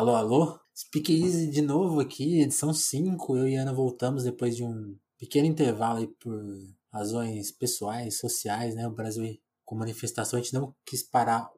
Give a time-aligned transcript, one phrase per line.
[0.00, 0.58] Alô, alô?
[0.74, 3.36] Speak Easy de novo aqui, edição 5.
[3.36, 6.42] Eu e Ana voltamos depois de um pequeno intervalo aí por
[6.90, 8.88] razões pessoais, sociais, né?
[8.88, 11.50] O Brasil com manifestação, a gente não quis parar,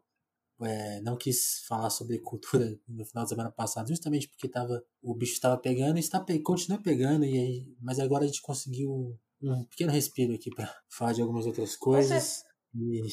[0.61, 5.15] é, não quis falar sobre cultura no final da semana passada, justamente porque tava, o
[5.15, 9.65] bicho estava pegando e está, continua pegando, e aí, mas agora a gente conseguiu um
[9.67, 12.43] pequeno respiro aqui para falar de algumas outras coisas.
[12.75, 13.07] E,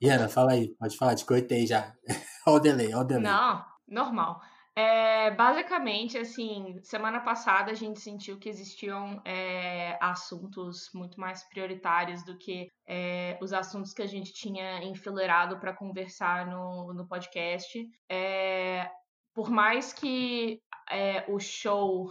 [0.00, 1.96] e Ana, fala aí, pode falar, te cortei já.
[2.46, 3.24] olha o delay, olha o delay.
[3.24, 4.40] Não, normal.
[4.74, 12.24] É, basicamente, assim, semana passada a gente sentiu que existiam é, assuntos muito mais prioritários
[12.24, 17.86] do que é, os assuntos que a gente tinha enfileirado para conversar no, no podcast.
[18.10, 18.90] É,
[19.34, 22.10] por mais que é, o show,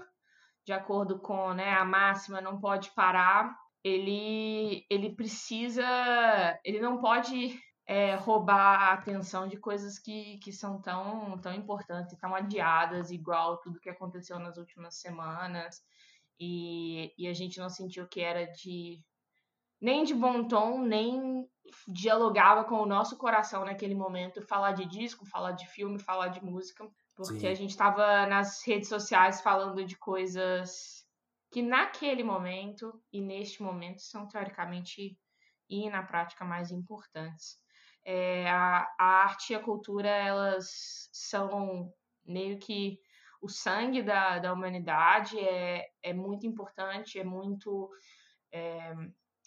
[0.64, 5.84] de acordo com né, a máxima, não pode parar, ele, ele precisa.
[6.64, 12.18] Ele não pode é, roubar a atenção de coisas que, que são tão, tão importantes,
[12.18, 15.82] tão adiadas, igual tudo que aconteceu nas últimas semanas.
[16.40, 19.04] E, e a gente não sentiu que era de
[19.80, 21.50] nem de bom tom, nem
[21.88, 26.44] dialogava com o nosso coração naquele momento falar de disco, falar de filme, falar de
[26.44, 27.48] música, porque Sim.
[27.48, 31.06] a gente estava nas redes sociais falando de coisas
[31.52, 35.18] que naquele momento e neste momento são teoricamente
[35.70, 37.58] e na prática mais importantes.
[38.04, 41.94] É, a, a arte e a cultura, elas são
[42.26, 43.00] meio que
[43.42, 47.90] o sangue da, da humanidade, é, é muito importante, é muito
[48.52, 48.94] é,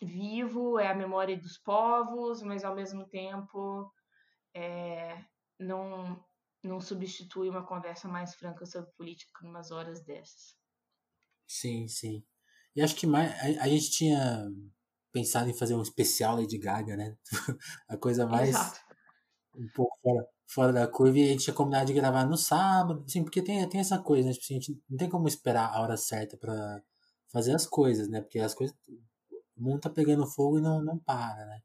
[0.02, 3.92] vivo, é a memória dos povos, mas ao mesmo tempo
[4.52, 5.24] é,
[5.58, 6.22] não,
[6.62, 10.56] não substitui uma conversa mais franca sobre política em umas horas dessas.
[11.46, 12.24] Sim, sim.
[12.74, 14.48] E acho que mais, a, a gente tinha
[15.14, 17.16] pensado em fazer um especial Lady Gaga, né?
[17.88, 18.80] a coisa mais Exato.
[19.56, 21.16] um pouco fora, fora da curva.
[21.16, 24.26] E a gente tinha combinado de gravar no sábado, assim, porque tem, tem essa coisa,
[24.26, 24.34] né?
[24.34, 26.82] Tipo, assim, a gente não tem como esperar a hora certa para
[27.32, 28.20] fazer as coisas, né?
[28.20, 28.76] Porque as coisas.
[29.56, 31.62] O mundo tá pegando fogo e não, não para, né?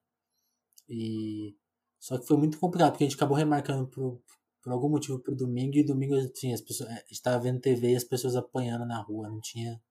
[0.87, 1.55] E.
[1.99, 4.21] Só que foi muito complicado, porque a gente acabou remarcando por,
[4.61, 6.89] por algum motivo pro domingo, e domingo, assim, as pessoas.
[6.91, 9.81] A gente tava vendo TV e as pessoas apanhando na rua, não tinha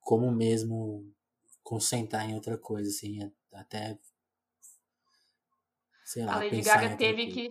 [0.00, 1.06] como mesmo
[1.62, 3.98] concentrar em outra coisa, assim, até.
[6.04, 7.50] Sei lá, a Lady Gaga teve que.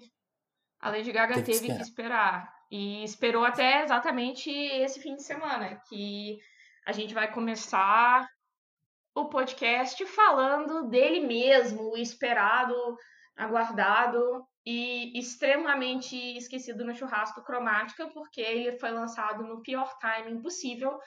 [0.79, 1.81] A Lady Gaga teve, teve que, esperar.
[1.81, 2.59] que esperar.
[2.71, 6.39] E esperou até exatamente esse fim de semana, que
[6.85, 8.27] a gente vai começar
[9.15, 12.75] o podcast falando dele mesmo, o esperado,
[13.35, 20.99] aguardado e extremamente esquecido no churrasco cromática, porque ele foi lançado no pior timing possível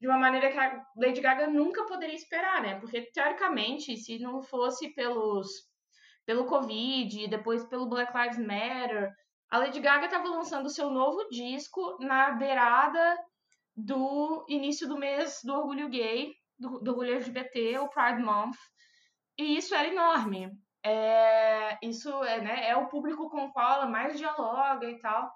[0.00, 2.78] de uma maneira que a Lady Gaga nunca poderia esperar, né?
[2.80, 5.48] Porque, teoricamente, se não fosse pelos
[6.26, 9.12] pelo Covid depois pelo Black Lives Matter,
[9.50, 13.18] a Lady Gaga estava lançando seu novo disco na beirada
[13.76, 18.56] do início do mês do orgulho gay, do, do orgulho LGBT, o Pride Month,
[19.38, 20.50] e isso era enorme.
[20.84, 25.32] É, isso é, né, é o público com o qual ela mais dialoga e tal,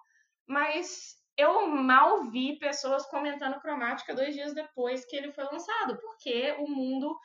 [0.47, 6.53] mas eu mal vi pessoas comentando cromática dois dias depois que ele foi lançado, porque
[6.59, 7.16] o mundo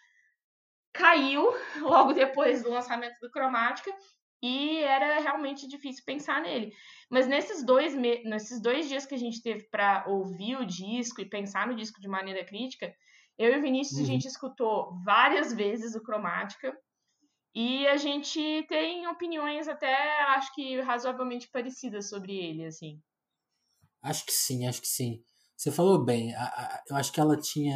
[0.94, 1.52] caiu
[1.82, 3.92] logo depois do lançamento do cromática
[4.42, 6.72] e era realmente difícil pensar nele.
[7.10, 11.30] Mas nesses dois, nesses dois dias que a gente teve para ouvir o disco e
[11.30, 12.94] pensar no disco de maneira crítica,
[13.36, 14.04] eu e o Vinícius uhum.
[14.04, 16.78] a gente escutou várias vezes o cromática
[17.56, 23.02] e a gente tem opiniões até acho que razoavelmente parecidas sobre ele, assim.
[24.04, 25.24] Acho que sim, acho que sim.
[25.58, 26.34] Você falou bem.
[26.36, 27.74] A, a, eu acho que ela tinha.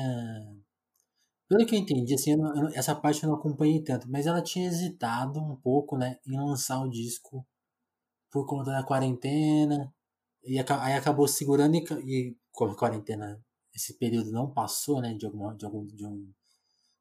[1.50, 4.28] Pelo que eu entendi, assim, eu não, eu essa parte eu não acompanhei tanto, mas
[4.28, 7.46] ela tinha hesitado um pouco, né, em lançar o disco
[8.32, 9.94] por conta da quarentena.
[10.44, 13.42] E aí acabou segurando e, e como a quarentena,
[13.76, 16.32] esse período não passou, né, de algum, de algum, de um,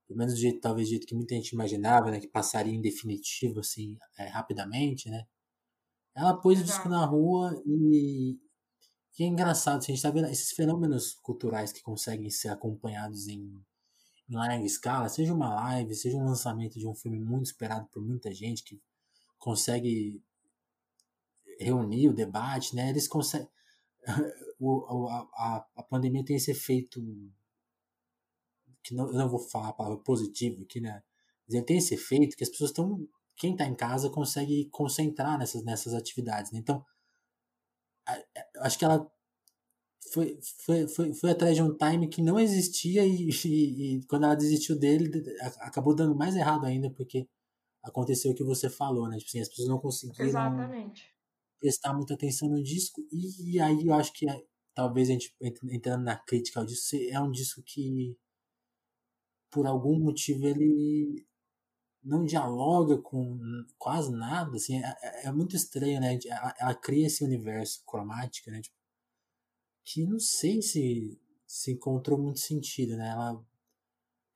[0.09, 2.81] pelo menos do jeito, talvez do jeito que muita gente imaginava, né, que passaria em
[2.81, 5.27] definitivo, assim, é, rapidamente, né.
[6.15, 6.71] Ela pôs Exato.
[6.71, 8.39] o disco na rua e,
[9.17, 13.27] que é engraçado, assim, a gente está vendo esses fenômenos culturais que conseguem ser acompanhados
[13.29, 13.51] em,
[14.29, 18.03] em larga escala, seja uma live, seja um lançamento de um filme muito esperado por
[18.03, 18.79] muita gente, que
[19.39, 20.23] consegue
[21.59, 22.91] reunir o debate, né?
[22.91, 23.49] Eles conseguem.
[24.59, 26.99] O, a, a pandemia tem esse efeito
[28.83, 31.03] que não, eu não vou falar a palavra positivo aqui, né?
[31.47, 33.07] Mas tem esse efeito que as pessoas estão.
[33.37, 36.53] Quem está em casa consegue concentrar nessas, nessas atividades.
[36.53, 36.59] Né?
[36.59, 36.83] Então,
[38.61, 39.11] acho que ela
[40.13, 44.25] foi, foi, foi, foi atrás de um time que não existia e, e, e, quando
[44.25, 45.11] ela desistiu dele,
[45.61, 47.29] acabou dando mais errado ainda, porque
[47.83, 49.17] aconteceu o que você falou, né?
[49.19, 50.27] Tipo assim, as pessoas não conseguiram.
[50.27, 51.15] Exatamente.
[51.61, 53.01] prestar muita atenção no disco.
[53.13, 54.27] E, e aí eu acho que
[54.75, 58.17] talvez a gente entrando na crítica ao disco, é um disco que
[59.51, 61.27] por algum motivo ele
[62.07, 63.39] não dialoga com
[63.79, 66.19] quase nada, assim, é, é, é muito estranho, né?
[66.27, 68.61] Ela, ela, cria esse universo cromático, né?
[68.61, 68.77] Tipo,
[69.85, 73.11] que não sei se se encontrou muito sentido, né?
[73.11, 73.41] Ela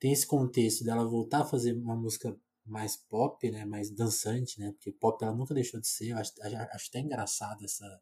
[0.00, 3.64] tem esse contexto dela voltar a fazer uma música mais pop, né?
[3.66, 4.72] Mais dançante, né?
[4.72, 6.10] Porque pop ela nunca deixou de ser.
[6.10, 8.00] Eu acho, acho até engraçado essa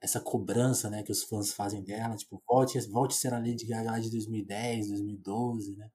[0.00, 3.66] essa cobrança, né, que os fãs fazem dela, tipo, volte, volte a ser a Lady
[3.66, 5.90] Gaga de 2010, 2012, né?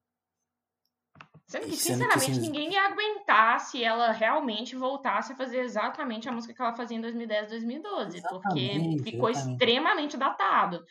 [1.51, 6.30] Sendo que, sinceramente, que, assim, ninguém ia aguentar se ela realmente voltasse a fazer exatamente
[6.30, 9.53] a música que ela fazia em 2010, 2012, exatamente, porque ficou exatamente.
[9.62, 10.81] extremamente datado.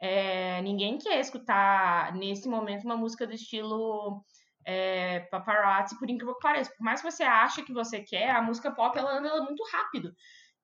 [0.00, 4.20] É, ninguém quer escutar, nesse momento, uma música do estilo
[4.66, 6.72] é, paparazzi, por incrível que pareça.
[6.76, 10.12] Por mais que você ache que você quer, a música pop, ela anda muito rápido.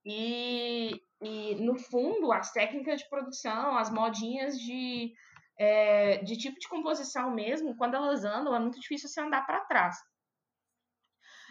[0.05, 5.13] E, e, no fundo, as técnicas de produção, as modinhas de,
[5.61, 9.61] é, de tipo de composição mesmo, quando elas andam, é muito difícil você andar para
[9.67, 9.95] trás.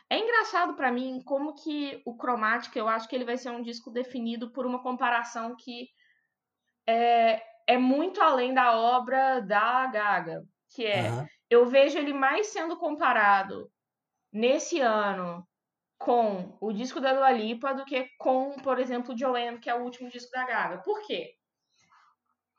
[0.09, 3.61] É engraçado para mim como que o Chromatic, eu acho que ele vai ser um
[3.61, 5.87] disco definido por uma comparação que
[6.87, 11.27] é, é muito além da obra da Gaga, que é, uhum.
[11.47, 13.71] eu vejo ele mais sendo comparado
[14.33, 15.47] nesse ano
[15.99, 19.83] com o disco da Dua Lipa do que com, por exemplo, Joanne, que é o
[19.83, 20.79] último disco da Gaga.
[20.79, 21.35] Por quê?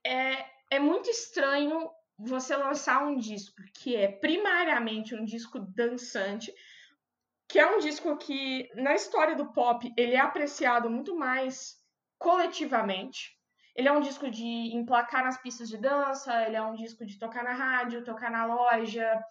[0.06, 6.54] É, é muito estranho você lançar um disco que é primariamente um disco dançante,
[7.48, 11.76] que é um disco que, na história do pop, ele é apreciado muito mais
[12.18, 13.36] coletivamente.
[13.74, 17.18] Ele é um disco de emplacar nas pistas de dança, ele é um disco de
[17.18, 19.24] tocar na rádio, tocar na loja.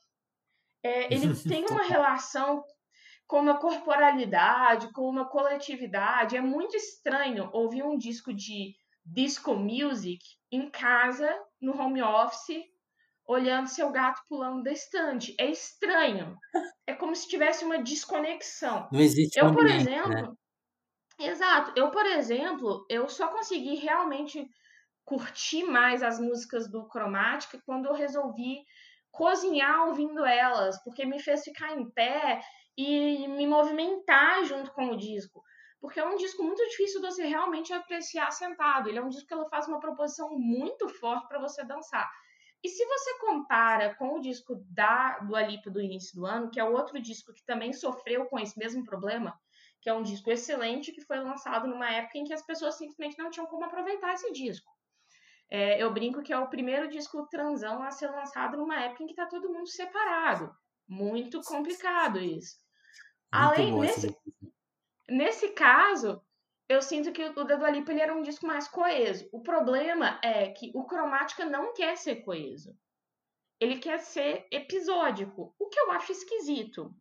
[0.84, 2.64] É, ele tem uma relação
[3.28, 6.36] com uma corporalidade, com uma coletividade.
[6.36, 8.76] É muito estranho ouvir um disco de
[9.12, 10.20] disco music
[10.52, 11.30] em casa,
[11.62, 12.64] no home office,
[13.26, 15.36] olhando seu gato pulando da estante.
[15.40, 16.36] É estranho.
[16.88, 18.88] É como se tivesse uma desconexão.
[18.92, 19.96] Não existe Eu, por ambiente, né?
[19.98, 20.34] exemplo, né?
[21.20, 21.74] Exato.
[21.76, 24.50] Eu, por exemplo, eu só consegui realmente
[25.04, 28.64] curtir mais as músicas do Cromática quando eu resolvi
[29.12, 32.42] cozinhar ouvindo elas, porque me fez ficar em pé
[32.78, 35.44] e me movimentar junto com o disco.
[35.82, 38.90] Porque é um disco muito difícil de você realmente apreciar sentado.
[38.90, 42.10] Ele é um disco que ela faz uma proposição muito forte para você dançar.
[42.62, 46.60] E se você compara com o disco da do Alipa do início do ano, que
[46.60, 49.40] é outro disco que também sofreu com esse mesmo problema,
[49.82, 53.18] que é um disco excelente que foi lançado numa época em que as pessoas simplesmente
[53.18, 54.70] não tinham como aproveitar esse disco.
[55.50, 59.08] É, eu brinco que é o primeiro disco transão a ser lançado numa época em
[59.08, 60.54] que está todo mundo separado.
[60.88, 62.58] Muito complicado isso.
[63.32, 64.16] Além nesse,
[65.10, 66.22] nesse caso,
[66.70, 69.28] eu sinto que o Dedo Alipa ele era um disco mais coeso.
[69.32, 72.78] O problema é que o Cromática não quer ser coeso.
[73.60, 76.94] Ele quer ser episódico, o que eu acho esquisito.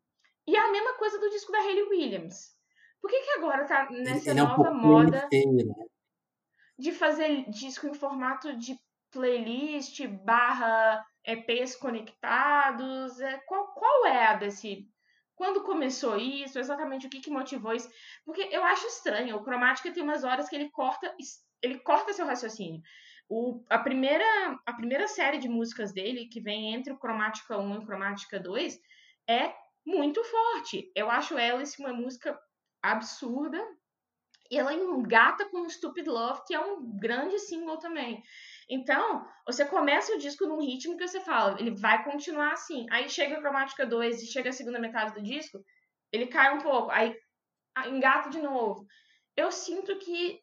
[0.46, 2.56] E é a mesma coisa do disco da Hayley Williams.
[3.00, 5.86] Por que, que agora tá nessa ele nova é um moda inteiro, né?
[6.78, 8.78] de fazer disco em formato de
[9.10, 13.20] playlist barra EPs conectados?
[13.20, 14.88] É, qual, qual é a desse
[15.38, 17.88] quando começou isso, exatamente o que, que motivou isso.
[18.24, 21.14] Porque eu acho estranho, o Cromática tem umas horas que ele corta,
[21.62, 22.82] ele corta seu raciocínio.
[23.28, 24.24] O, a, primeira,
[24.66, 28.40] a primeira série de músicas dele, que vem entre o Cromática 1 e o Cromática
[28.40, 28.80] 2,
[29.28, 29.54] é
[29.86, 30.90] muito forte.
[30.92, 32.36] Eu acho Alice uma música
[32.82, 33.64] absurda.
[34.50, 38.24] E ela engata com Stupid Love, que é um grande single também.
[38.68, 42.86] Então, você começa o disco num ritmo que você fala, ele vai continuar assim.
[42.90, 45.64] Aí chega a cromática 2 e chega a segunda metade do disco,
[46.12, 47.16] ele cai um pouco, aí
[47.86, 48.86] engata de novo.
[49.36, 50.40] Eu sinto que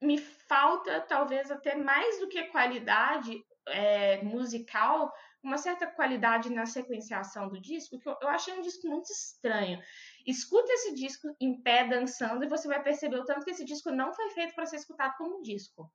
[0.00, 7.48] me falta, talvez até mais do que qualidade é, musical, uma certa qualidade na sequenciação
[7.48, 9.82] do disco, que eu, eu achei um disco muito estranho.
[10.26, 13.90] Escuta esse disco em pé dançando e você vai perceber o tanto que esse disco
[13.90, 15.90] não foi feito para ser escutado como um disco.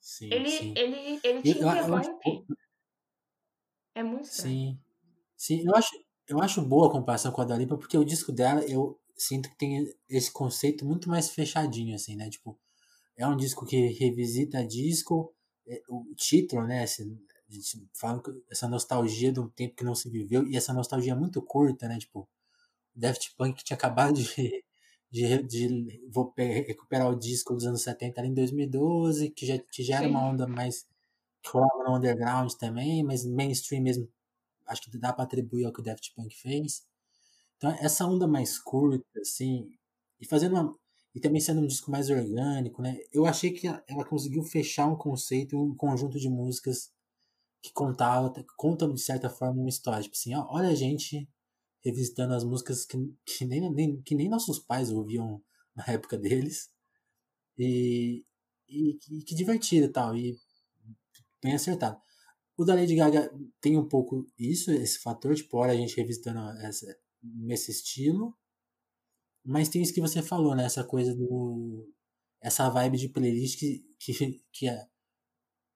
[0.00, 0.74] Sim, ele, sim.
[0.76, 2.18] ele, ele te eu, interrompe.
[2.24, 2.58] Eu
[3.94, 4.54] é muito estranho.
[4.54, 4.80] Sim.
[5.36, 5.90] Sim, eu acho,
[6.28, 9.56] eu acho boa a comparação com a Dalipa, porque o disco dela, eu sinto que
[9.56, 12.28] tem esse conceito muito mais fechadinho, assim, né?
[12.30, 12.58] Tipo,
[13.16, 15.34] é um disco que revisita disco,
[15.66, 16.84] é, o título, né?
[16.84, 17.18] Esse,
[17.94, 21.42] falam essa nostalgia de um tempo que não se viveu, e essa nostalgia é muito
[21.42, 21.98] curta, né?
[21.98, 22.28] Tipo,
[22.94, 24.64] Daft Punk tinha acabado de
[25.10, 29.82] de, de vou recuperar o disco dos anos 70 ali em 2012, que já, que
[29.82, 30.86] já era uma onda mais
[31.42, 34.08] que rolava no underground também, mas mainstream mesmo,
[34.66, 36.86] acho que dá para atribuir ao que o Daft Punk fez.
[37.56, 39.70] Então, essa onda mais curta, assim,
[40.20, 40.76] E fazendo uma,
[41.14, 42.98] e também sendo um disco mais orgânico, né?
[43.12, 46.92] Eu achei que ela conseguiu fechar um conceito, um conjunto de músicas
[47.62, 50.02] que contava, contam de certa forma uma história.
[50.02, 51.28] Tipo assim, ó, olha a gente
[51.84, 55.42] revisitando as músicas que, que, nem, nem, que nem nossos pais ouviam
[55.74, 56.70] na época deles.
[57.56, 58.24] E,
[58.68, 60.16] e, e que divertido e tal.
[60.16, 60.36] E
[61.42, 62.00] bem acertado.
[62.56, 66.40] O da Lady Gaga tem um pouco isso, esse fator, tipo, olha a gente revisitando
[66.60, 66.86] essa,
[67.22, 68.36] nesse estilo.
[69.44, 70.64] Mas tem isso que você falou, né?
[70.64, 71.88] Essa coisa do.
[72.40, 74.86] Essa vibe de playlist que, que, que é.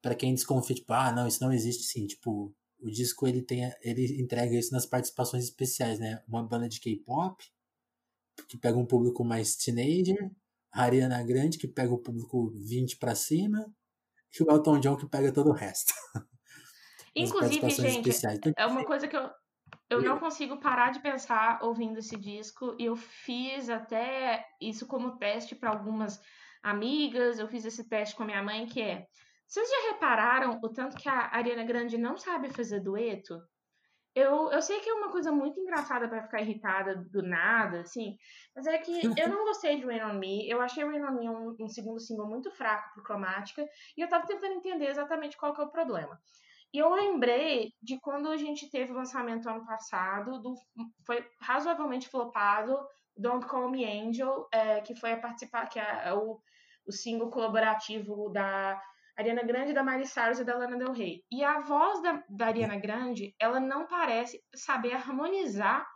[0.03, 2.07] Pra quem desconfia, tipo, ah, não, isso não existe sim.
[2.07, 3.73] Tipo, o disco ele tem.
[3.81, 6.23] Ele entrega isso nas participações especiais, né?
[6.29, 7.45] Uma banda de K-pop,
[8.49, 10.31] que pega um público mais teenager,
[10.73, 13.73] a Ariana Grande, que pega o público 20 para cima,
[14.39, 15.93] e o Elton John, que pega todo o resto.
[17.15, 19.31] Inclusive, gente, então, é uma coisa que eu,
[19.91, 22.75] eu não consigo parar de pensar ouvindo esse disco.
[22.79, 26.19] E eu fiz até isso como teste para algumas
[26.63, 27.39] amigas.
[27.39, 29.07] Eu fiz esse teste com a minha mãe, que é.
[29.53, 33.39] Vocês já repararam o tanto que a Ariana Grande não sabe fazer dueto?
[34.15, 38.17] Eu, eu sei que é uma coisa muito engraçada para ficar irritada do nada, assim,
[38.57, 40.49] mas é que eu não gostei de Rain On Me.
[40.49, 44.09] Eu achei Rain On Me um, um segundo single muito fraco pro Cromática, e eu
[44.09, 46.19] tava tentando entender exatamente qual que é o problema.
[46.73, 50.55] E eu lembrei de quando a gente teve o lançamento ano passado, do,
[51.07, 52.79] foi razoavelmente flopado,
[53.15, 56.41] Don't Call Me Angel, é, que foi a participar, que é, o,
[56.87, 58.81] o single colaborativo da
[59.23, 61.25] Ariana Grande, da Miley Cyrus e da Lana Del Rey.
[61.31, 65.89] E a voz da, da Ariana Grande, ela não parece saber harmonizar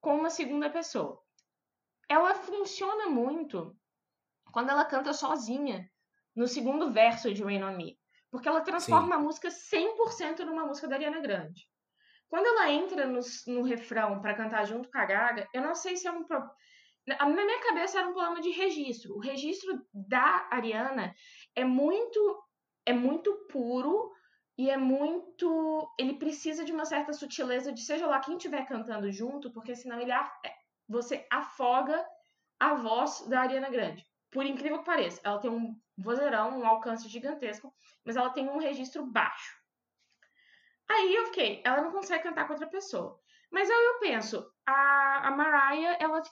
[0.00, 1.20] com uma segunda pessoa.
[2.08, 3.76] Ela funciona muito
[4.52, 5.90] quando ela canta sozinha
[6.34, 7.98] no segundo verso de Rain On Me.
[8.30, 9.12] Porque ela transforma Sim.
[9.14, 11.68] a música 100% numa música da Ariana Grande.
[12.28, 15.96] Quando ela entra no, no refrão para cantar junto com a Gaga, eu não sei
[15.96, 16.54] se é um problema.
[17.06, 19.16] Na minha cabeça era um problema de registro.
[19.16, 21.12] O registro da Ariana
[21.56, 22.40] é muito
[22.90, 24.12] é muito puro
[24.58, 25.90] e é muito.
[25.98, 30.00] Ele precisa de uma certa sutileza de seja lá quem estiver cantando junto, porque senão
[30.00, 30.30] ele é,
[30.88, 32.04] você afoga
[32.58, 34.04] a voz da Ariana Grande.
[34.30, 37.72] Por incrível que pareça, ela tem um vozeirão, um alcance gigantesco,
[38.04, 39.56] mas ela tem um registro baixo.
[40.88, 43.18] Aí eu fiquei, ela não consegue cantar com outra pessoa.
[43.50, 46.22] Mas aí eu penso, a, a Mariah, ela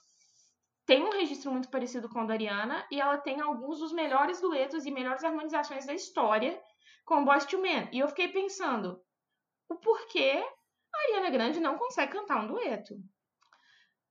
[0.88, 4.40] tem um registro muito parecido com o da Ariana e ela tem alguns dos melhores
[4.40, 6.59] duetos e melhores harmonizações da história
[7.04, 7.90] com Boys to Men.
[7.92, 8.99] E eu fiquei pensando,
[9.68, 10.42] o porquê
[10.90, 12.95] a Ariana Grande não consegue cantar um dueto?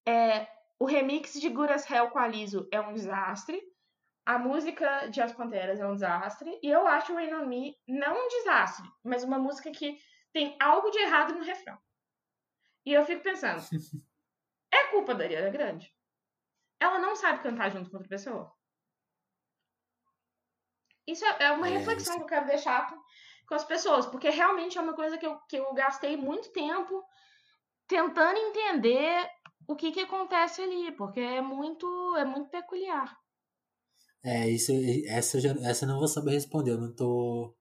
[0.08, 0.48] É,
[0.80, 3.60] o remix de Good as Hell com a Liso é um desastre.
[4.24, 6.60] A música de As Panteras é um desastre.
[6.62, 9.98] E eu acho Rain On Me não um desastre, mas uma música que
[10.32, 11.80] tem algo de errado no refrão.
[12.86, 13.64] E eu fico pensando,
[14.72, 15.97] é culpa da Ariana Grande?
[16.80, 18.54] Ela não sabe cantar junto com outra pessoa?
[21.08, 22.18] Isso é, é uma é, reflexão isso.
[22.18, 23.02] que eu quero deixar com,
[23.48, 27.04] com as pessoas, porque realmente é uma coisa que eu, que eu gastei muito tempo
[27.88, 29.30] tentando entender
[29.68, 33.18] o que, que acontece ali, porque é muito, é muito peculiar.
[34.24, 34.72] É, isso,
[35.06, 37.56] essa, já, essa eu não vou saber responder, eu não tô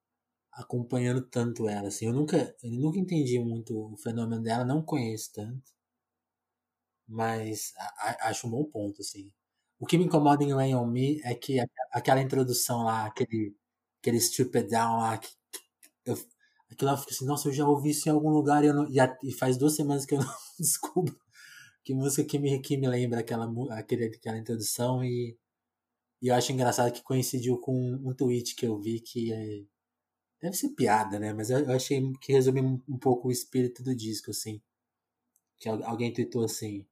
[0.52, 5.30] acompanhando tanto ela, assim, eu nunca, eu nunca entendi muito o fenômeno dela, não conheço
[5.32, 5.75] tanto,
[7.08, 9.32] mas a, acho um bom ponto, assim.
[9.78, 11.58] O que me incomoda em Rain On Me é que
[11.92, 13.54] aquela introdução lá, aquele,
[14.00, 15.28] aquele Strip It Down lá, que,
[16.06, 16.14] eu,
[16.70, 18.88] aquilo lá fica assim, nossa, eu já ouvi isso em algum lugar e, eu não,
[18.90, 21.18] e, a, e faz duas semanas que eu não descubro
[21.84, 23.46] que música que me, que me lembra aquela,
[23.78, 25.36] aquele, aquela introdução e
[26.20, 27.72] e eu acho engraçado que coincidiu com
[28.04, 29.64] um tweet que eu vi que é,
[30.40, 31.32] deve ser piada, né?
[31.32, 34.60] Mas eu achei que resume um pouco o espírito do disco, assim.
[35.58, 36.86] Que alguém tweetou assim.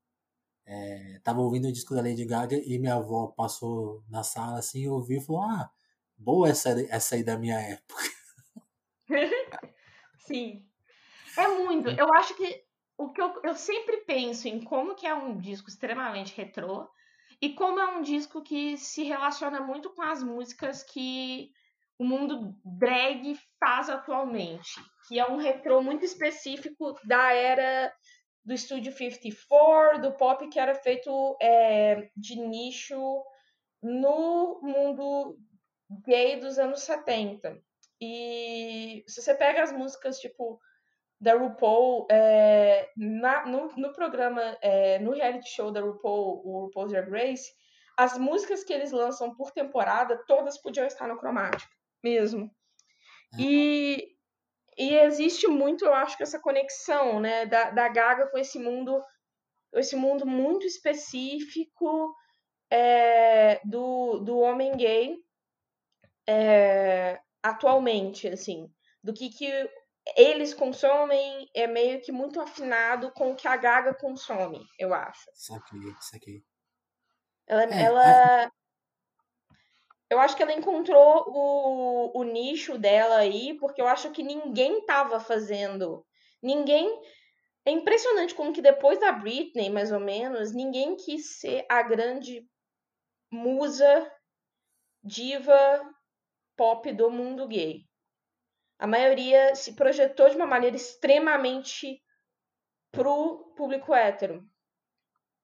[0.67, 4.89] É, tava ouvindo o disco da Lady Gaga e minha avó passou na sala assim
[4.89, 5.71] ouviu e falou: Ah,
[6.17, 8.03] boa essa, essa aí da minha época.
[10.19, 10.65] Sim.
[11.37, 11.89] É muito.
[11.91, 12.65] Eu acho que
[12.97, 16.89] o que eu, eu sempre penso em como que é um disco extremamente retrô
[17.41, 21.51] e como é um disco que se relaciona muito com as músicas que
[21.99, 27.93] o mundo drag faz atualmente, que é um retrô muito específico da era
[28.45, 33.25] do Estúdio 54, do pop que era feito é, de nicho
[33.83, 35.39] no mundo
[36.07, 37.59] gay dos anos 70.
[38.01, 40.61] E se você pega as músicas tipo
[41.21, 46.93] da RuPaul é, na, no, no, programa, é, no reality show da RuPaul, o RuPaul's
[46.93, 47.51] Drag Race,
[47.97, 51.73] as músicas que eles lançam por temporada, todas podiam estar no cromático,
[52.03, 52.51] mesmo.
[53.39, 54.14] E,
[54.77, 59.03] e existe muito, eu acho, que essa conexão, né, da, da Gaga com esse mundo,
[59.75, 62.15] esse mundo muito específico
[62.71, 65.17] é, do, do homem gay
[66.27, 68.71] é, atualmente, assim,
[69.03, 69.71] do que, que
[70.17, 75.31] eles consomem é meio que muito afinado com o que a Gaga consome, eu acho.
[75.35, 76.45] Saquei, saquei.
[77.47, 78.53] Ela, é, ela,
[80.11, 84.85] eu acho que ela encontrou o, o nicho dela aí, porque eu acho que ninguém
[84.85, 86.07] tava fazendo.
[86.43, 87.01] Ninguém.
[87.67, 92.47] É impressionante como que depois da Britney, mais ou menos, ninguém quis ser a grande
[93.31, 94.13] musa,
[95.03, 95.83] diva
[96.57, 97.87] pop do mundo gay.
[98.79, 102.03] A maioria se projetou de uma maneira extremamente
[102.93, 104.45] pro público hétero.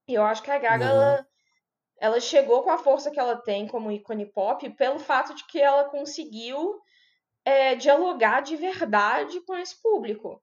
[0.07, 0.91] E eu acho que a Gaga, uhum.
[0.91, 1.29] ela,
[2.01, 5.61] ela chegou com a força que ela tem como ícone pop pelo fato de que
[5.61, 6.81] ela conseguiu
[7.45, 10.43] é, dialogar de verdade com esse público.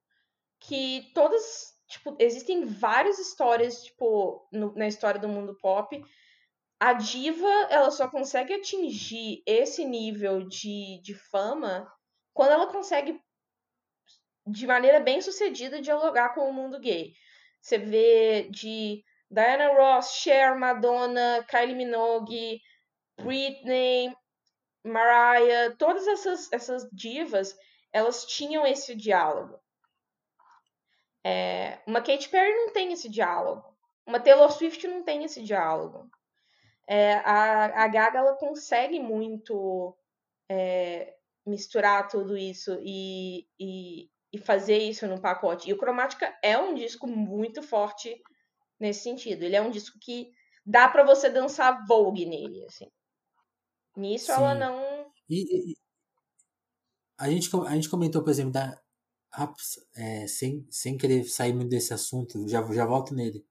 [0.59, 5.99] Que todas, tipo, existem várias histórias, tipo, no, na história do mundo pop.
[6.79, 11.91] A diva, ela só consegue atingir esse nível de, de fama
[12.35, 13.19] quando ela consegue,
[14.45, 17.13] de maneira bem sucedida, dialogar com o mundo gay.
[17.59, 22.61] Você vê de Diana Ross, Cher, Madonna, Kylie Minogue,
[23.17, 24.15] Britney,
[24.83, 27.55] Mariah, todas essas, essas divas,
[27.91, 29.59] elas tinham esse diálogo.
[31.25, 33.75] É, uma Katy Perry não tem esse diálogo.
[34.05, 36.09] Uma Taylor Swift não tem esse diálogo.
[36.87, 39.93] É, a, a Gaga ela consegue muito
[40.49, 41.13] é,
[41.45, 45.69] misturar tudo isso e, e, e, fazer isso num pacote.
[45.69, 48.21] E o Cromática é um disco muito forte
[48.79, 49.43] nesse sentido.
[49.43, 50.31] Ele é um disco que
[50.65, 52.87] dá para você dançar Vogue nele, assim.
[53.95, 54.33] Nisso Sim.
[54.33, 55.11] ela não.
[55.29, 55.75] E, e,
[57.17, 58.79] a, gente, a gente comentou, por exemplo, da.
[59.95, 63.45] É, sem, sem querer sair muito desse assunto, já, já volto nele.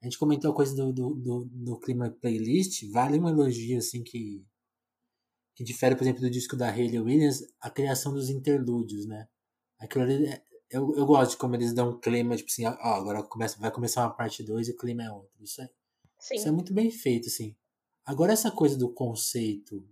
[0.00, 4.02] A gente comentou a coisa do, do, do, do clima playlist, vale um elogio, assim,
[4.04, 4.44] que,
[5.54, 9.28] que difere, por exemplo, do disco da Hayley Williams, a criação dos interlúdios, né?
[9.78, 10.42] Aquilo ali é,
[10.72, 13.70] eu, eu gosto de como eles dão um clima, tipo assim, ó, agora começa, vai
[13.70, 15.30] começar uma parte 2 e o clima é outro.
[15.40, 15.68] Isso é,
[16.18, 16.34] Sim.
[16.34, 17.54] isso é muito bem feito, assim.
[18.04, 19.86] Agora, essa coisa do conceito.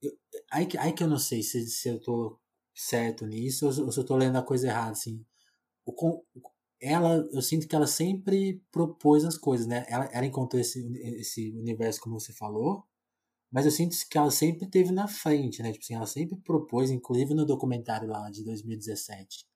[0.00, 0.12] Eu,
[0.50, 2.38] aí, aí que eu não sei se, se eu tô
[2.74, 5.24] certo nisso ou, ou se eu tô lendo a coisa errada, assim.
[5.84, 6.24] O,
[6.80, 9.84] ela, eu sinto que ela sempre propôs as coisas, né?
[9.88, 10.80] Ela, ela encontrou esse,
[11.18, 12.84] esse universo, como você falou,
[13.50, 15.72] mas eu sinto que ela sempre teve na frente, né?
[15.72, 19.46] Tipo assim, ela sempre propôs, inclusive no documentário lá de 2017,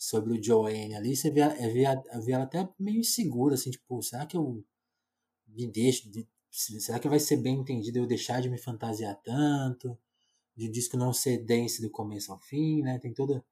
[0.00, 1.84] sobre o Joanne ali, você vê, vê,
[2.24, 4.64] vê ela até meio insegura, assim, tipo, será que eu
[5.46, 9.98] me deixo, de, será que vai ser bem entendido eu deixar de me fantasiar tanto,
[10.56, 13.44] de o disco não ser dense do começo ao fim, né, tem toda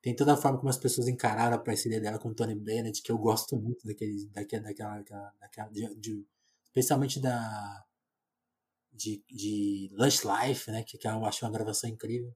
[0.00, 3.02] tem toda a forma como as pessoas encararam a parceria dela com o Tony Bennett,
[3.02, 6.26] que eu gosto muito daquele, daquela, daquela, daquela, daquela de, de,
[6.64, 7.84] especialmente da
[8.92, 12.34] de, de Lush Life, né, que, que eu acho uma gravação incrível.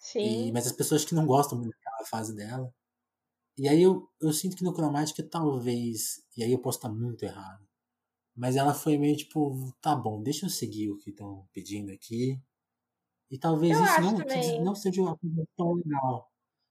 [0.00, 0.48] Sim.
[0.48, 1.76] E, mas as pessoas que não gostam muito
[2.08, 2.72] fase dela.
[3.56, 7.24] E aí eu, eu sinto que no Cromática talvez, e aí eu posso estar muito
[7.24, 7.66] errado,
[8.36, 12.40] mas ela foi meio tipo, tá bom, deixa eu seguir o que estão pedindo aqui.
[13.30, 16.30] E talvez eu isso não, não seja uma coisa tão legal.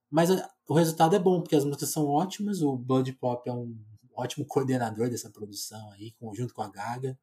[0.09, 0.29] Mas
[0.67, 3.77] o resultado é bom, porque as músicas são ótimas, o Blood Pop é um
[4.15, 7.19] ótimo coordenador dessa produção aí, junto com a Gaga.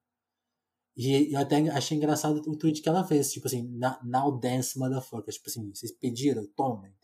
[0.96, 3.62] E eu até achei engraçado o tweet que ela fez, tipo assim,
[4.04, 5.32] now dance motherfucker.
[5.34, 7.03] Tipo assim, vocês pediram, toma então,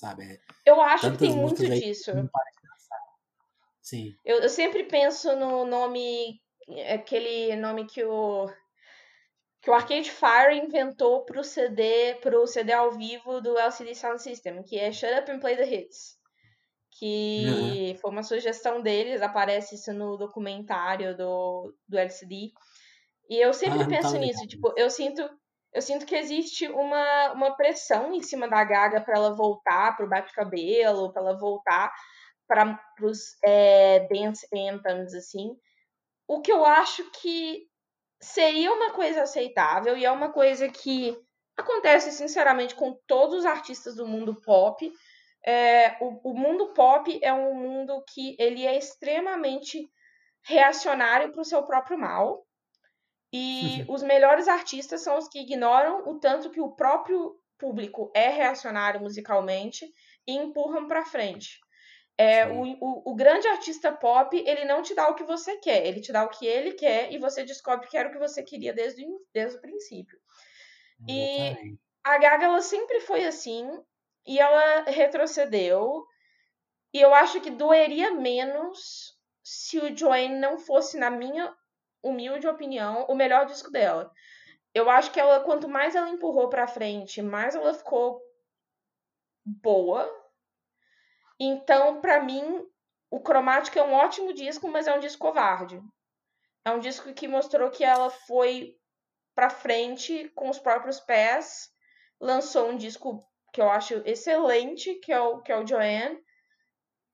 [0.00, 0.24] sabe?
[0.24, 2.10] É, eu acho que tem muito disso.
[3.82, 4.14] Sim.
[4.24, 6.40] Eu, eu sempre penso no nome,
[6.92, 8.48] aquele nome que o
[9.62, 14.62] que o Arcade Fire inventou pro CD, pro CD ao vivo do LCD Sound System,
[14.62, 16.18] que é Shut Up and Play the Hits.
[16.98, 17.94] Que uhum.
[17.96, 22.52] foi uma sugestão deles, aparece isso no documentário do, do LCD.
[23.28, 25.28] E eu sempre ah, penso tá nisso, tipo, eu sinto,
[25.72, 30.08] eu sinto que existe uma, uma pressão em cima da Gaga para ela voltar pro
[30.08, 31.92] bate-cabelo, para ela voltar
[32.46, 35.56] para os é, dance anthems, assim.
[36.26, 37.68] O que eu acho que
[38.20, 41.16] seria uma coisa aceitável e é uma coisa que
[41.56, 44.92] acontece, sinceramente, com todos os artistas do mundo pop.
[45.46, 49.88] É, o, o mundo pop é um mundo que ele é extremamente
[50.42, 52.44] reacionário para o seu próprio mal.
[53.32, 58.28] E os melhores artistas são os que ignoram o tanto que o próprio público é
[58.28, 59.86] reacionário musicalmente
[60.26, 61.60] e empurram para frente.
[62.18, 65.86] É, o, o, o, grande artista pop, ele não te dá o que você quer,
[65.86, 68.42] ele te dá o que ele quer e você descobre que era o que você
[68.42, 70.18] queria desde, desde o princípio.
[71.08, 73.66] E a Gaga, ela sempre foi assim,
[74.26, 76.04] e ela retrocedeu,
[76.92, 81.54] e eu acho que doeria menos se o Joanne não fosse, na minha
[82.02, 84.10] humilde opinião, o melhor disco dela.
[84.74, 88.20] Eu acho que ela, quanto mais ela empurrou pra frente, mais ela ficou
[89.44, 90.08] boa.
[91.38, 92.64] Então, para mim,
[93.10, 95.80] o Cromática é um ótimo disco, mas é um disco covarde.
[96.64, 98.76] É um disco que mostrou que ela foi
[99.34, 101.70] pra frente com os próprios pés,
[102.20, 106.22] lançou um disco que eu acho excelente, que é o, que é o Joanne,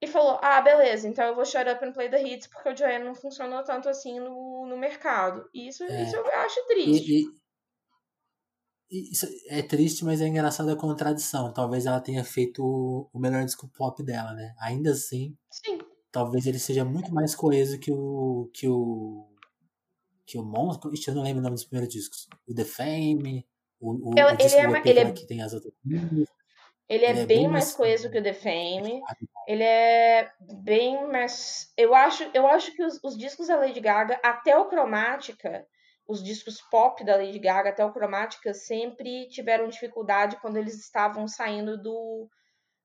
[0.02, 2.76] e falou: Ah, beleza, então eu vou shut up and play the hits, porque o
[2.76, 5.48] Joanne não funcionou tanto assim no, no mercado.
[5.54, 6.02] E isso, é.
[6.02, 7.12] isso eu acho triste.
[7.12, 7.26] E,
[8.90, 11.52] e, isso é triste, mas é engraçada a contradição.
[11.52, 12.62] Talvez ela tenha feito
[13.12, 14.54] o, melhor disco pop dela, né?
[14.60, 15.78] Ainda assim, Sim.
[16.10, 18.50] talvez ele seja muito mais coeso que o.
[18.52, 19.28] que o.
[20.26, 20.92] que o Monstro.
[20.92, 22.28] Ixi, eu não lembro o nome dos primeiros discos.
[22.46, 23.46] O The Fame.
[23.80, 25.12] O, o, eu, o disco ele é, ele é...
[25.12, 25.72] que tem as outras.
[26.88, 29.02] Ele é, ele é bem, bem, mais coeso que o The Fame.
[29.46, 31.72] Ele é bem mais.
[31.76, 35.66] Eu acho, eu acho que os, os, discos da Lady Gaga, até o Cromática,
[36.06, 41.26] os discos pop da Lady Gaga, até o Cromática, sempre tiveram dificuldade quando eles estavam
[41.26, 42.28] saindo do,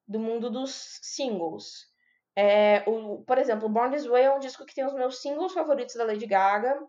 [0.08, 1.92] do mundo dos singles.
[2.36, 5.54] É, o, por exemplo, Born This Way é um disco que tem os meus singles
[5.54, 6.80] favoritos da Lady Gaga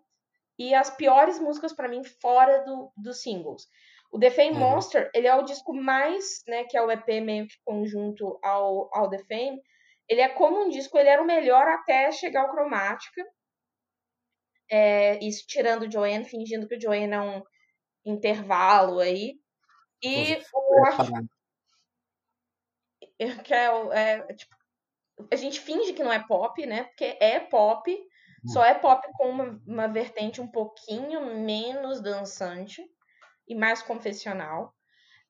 [0.58, 3.68] e as piores músicas para mim fora do, dos singles.
[4.12, 4.58] O The Fame uhum.
[4.58, 8.94] Monster, ele é o disco mais, né, que é o EP meio que conjunto ao,
[8.94, 9.58] ao The Fame.
[10.06, 13.24] Ele é como um disco, ele era o melhor até chegar ao Cromática.
[14.70, 17.42] É, isso tirando o Joanne, fingindo que o Joanne é um
[18.04, 19.40] intervalo aí.
[20.02, 21.10] E eu acho
[23.44, 24.54] que é, é, tipo,
[25.30, 26.84] a gente finge que não é pop, né?
[26.84, 27.96] Porque é pop,
[28.48, 28.64] só hum.
[28.64, 32.82] é pop com uma, uma vertente um pouquinho menos dançante
[33.52, 34.74] e mais confessional.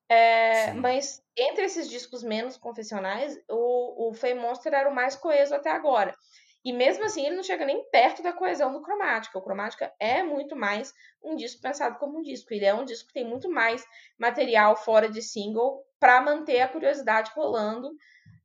[0.09, 5.53] É, mas entre esses discos menos confessionais, o, o Fame Monster era o mais coeso
[5.53, 6.15] até agora.
[6.63, 9.37] E mesmo assim, ele não chega nem perto da coesão do Cromática.
[9.37, 12.53] O Cromática é muito mais um disco pensado como um disco.
[12.53, 13.85] Ele é um disco que tem muito mais
[14.17, 17.91] material fora de single para manter a curiosidade rolando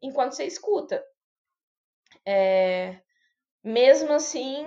[0.03, 1.05] enquanto você escuta.
[2.27, 3.01] É...
[3.63, 4.67] Mesmo assim,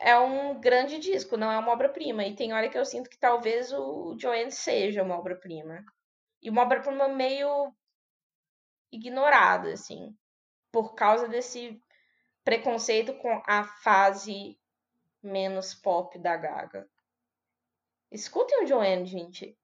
[0.00, 2.24] é um grande disco, não é uma obra-prima.
[2.24, 5.84] E tem hora que eu sinto que talvez o Joanne seja uma obra-prima.
[6.40, 7.72] E uma obra-prima meio
[8.90, 10.16] ignorada, assim,
[10.72, 11.80] por causa desse
[12.44, 14.58] preconceito com a fase
[15.22, 16.88] menos pop da Gaga.
[18.10, 19.58] Escutem o Joanne, gente.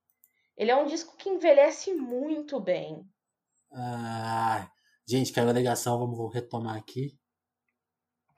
[0.57, 3.09] Ele é um disco que envelhece muito bem.
[3.73, 4.71] Ah,
[5.09, 7.19] gente, caiu a vamos retomar aqui.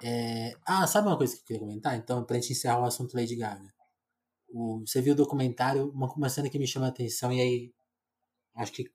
[0.02, 0.52] É...
[0.66, 1.96] Ah, sabe uma coisa que eu queria comentar?
[1.96, 3.72] Então, pra gente encerrar o assunto Lady Gaga.
[4.48, 4.80] O...
[4.86, 7.74] Você viu o documentário, uma, uma cena que me chama a atenção, e aí
[8.54, 8.90] acho que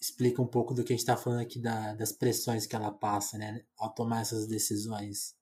[0.00, 2.90] explica um pouco do que a gente tá falando aqui da, das pressões que ela
[2.90, 3.64] passa, né?
[3.78, 5.36] Ao tomar essas decisões.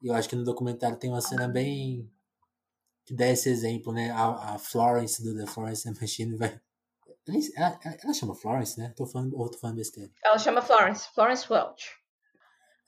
[0.00, 2.10] E eu acho que no documentário tem uma cena bem.
[3.04, 4.10] que dá esse exemplo, né?
[4.10, 6.60] A, a Florence do The Florence and Machine vai.
[7.56, 8.92] Ela, ela, chama Florence, né?
[8.96, 10.12] Tô falando, ou tô falando besteira.
[10.24, 12.01] Ela chama Florence, Florence Welch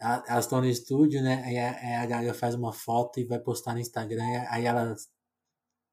[0.00, 1.42] elas estão no estúdio, né?
[1.44, 4.24] Aí a, a Gaga faz uma foto e vai postar no Instagram.
[4.50, 5.08] Aí elas,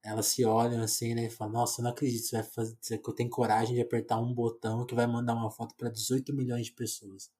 [0.03, 1.25] elas se olham assim, né?
[1.25, 2.23] E falam: Nossa, eu não acredito.
[2.25, 2.77] Você vai fazer.
[2.81, 6.67] Você tem coragem de apertar um botão que vai mandar uma foto para 18 milhões
[6.67, 7.31] de pessoas.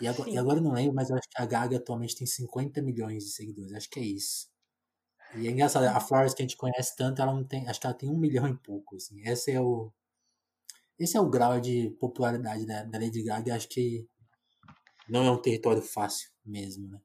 [0.00, 2.26] E agora, e agora eu não lembro, mas eu acho que a Gaga atualmente tem
[2.26, 3.72] 50 milhões de seguidores.
[3.72, 4.48] Acho que é isso.
[5.36, 7.68] E é engraçado, a Flores que a gente conhece tanto, ela não tem.
[7.68, 8.96] Acho que ela tem um milhão e pouco.
[8.96, 9.20] Assim.
[9.26, 9.92] Esse é o.
[10.98, 13.54] Esse é o grau de popularidade da, da Lady Gaga.
[13.54, 14.06] Acho que
[15.12, 16.98] não é um território fácil mesmo, né?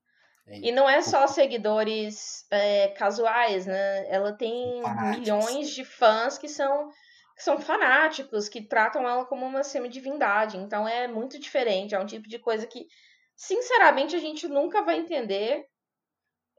[0.48, 4.10] É e não é só seguidores é, casuais, né?
[4.10, 6.88] Ela tem milhões de fãs que são,
[7.36, 10.56] que são fanáticos, que tratam ela como uma semidivindade.
[10.56, 11.94] Então é muito diferente.
[11.94, 12.88] É um tipo de coisa que,
[13.36, 15.66] sinceramente, a gente nunca vai entender.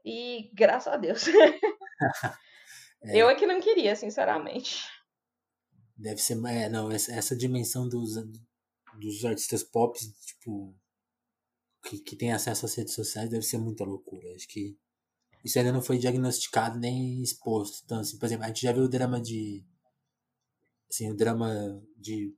[0.05, 1.25] E graças a Deus.
[3.03, 3.17] é.
[3.17, 4.85] Eu é que não queria, sinceramente.
[5.97, 6.37] Deve ser.
[6.45, 8.11] É, não, essa, essa dimensão dos,
[8.99, 10.75] dos artistas pop, tipo,
[11.89, 14.35] que, que tem acesso às redes sociais deve ser muita loucura.
[14.35, 14.77] Acho que
[15.43, 17.81] isso ainda não foi diagnosticado nem exposto.
[17.83, 19.65] Então, assim, por exemplo, a gente já viu o drama de.
[20.89, 22.35] Assim, o drama de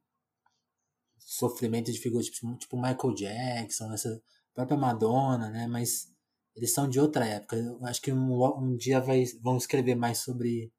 [1.18, 4.22] sofrimento de figuras tipo, tipo Michael Jackson, essa
[4.54, 5.68] própria Madonna, né?
[5.68, 6.10] Mas
[6.56, 7.58] eles são de outra época.
[7.58, 10.72] Eu acho que um, um dia vai, vão escrever mais sobre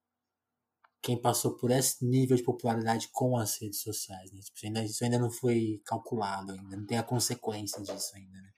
[1.03, 4.31] quem passou por esse nível de popularidade com as redes sociais.
[4.33, 4.41] Né?
[4.41, 8.41] Tipo, ainda, isso ainda não foi calculado, ainda não tem a consequência disso ainda.
[8.41, 8.53] Né?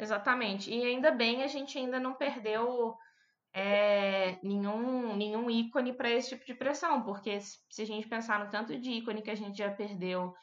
[0.00, 0.70] Exatamente.
[0.72, 2.96] E ainda bem a gente ainda não perdeu
[3.52, 8.50] é, nenhum, nenhum ícone para esse tipo de pressão, porque se a gente pensar no
[8.50, 10.34] tanto de ícone que a gente já perdeu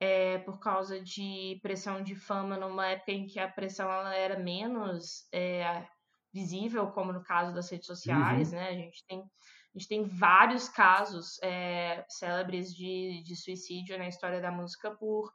[0.00, 4.38] é, por causa de pressão de fama numa época em que a pressão ela era
[4.38, 5.86] menos é,
[6.32, 8.58] visível, como no caso das redes sociais, uhum.
[8.58, 8.68] né?
[8.68, 14.40] A gente tem, a gente tem vários casos é, célebres de, de suicídio na história
[14.40, 15.32] da música por,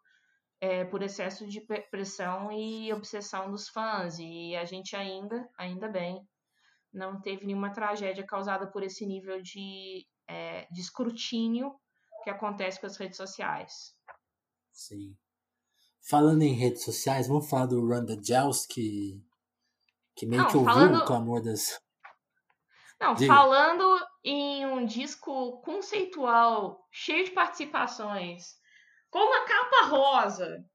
[0.61, 4.19] é, por excesso de pressão e obsessão dos fãs.
[4.19, 6.23] E a gente ainda, ainda bem,
[6.93, 11.75] não teve nenhuma tragédia causada por esse nível de, é, de escrutínio
[12.23, 13.95] que acontece com as redes sociais.
[14.71, 15.17] Sim.
[16.07, 19.19] Falando em redes sociais, vamos falar do Randa Gels, que,
[20.15, 20.97] que meio não, que ouviu falando...
[20.97, 21.81] o clamor das.
[22.99, 23.33] Não, Diga.
[23.33, 28.60] falando em um disco conceitual, cheio de participações,
[29.11, 30.65] com uma capa rosa,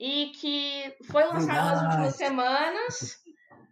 [0.00, 3.20] e que foi lançado nas últimas semanas.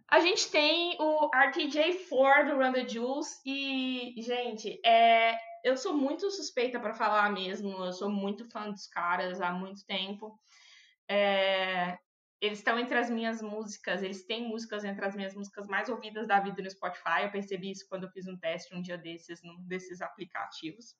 [0.07, 6.29] A gente tem o RTJ4 do Run the Jules e, gente, é, eu sou muito
[6.31, 7.83] suspeita para falar mesmo.
[7.83, 10.39] Eu sou muito fã dos caras há muito tempo.
[11.09, 11.97] É,
[12.39, 16.27] eles estão entre as minhas músicas, eles têm músicas entre as minhas músicas mais ouvidas
[16.27, 17.23] da vida no Spotify.
[17.23, 20.95] Eu percebi isso quando eu fiz um teste um dia desses, num desses aplicativos.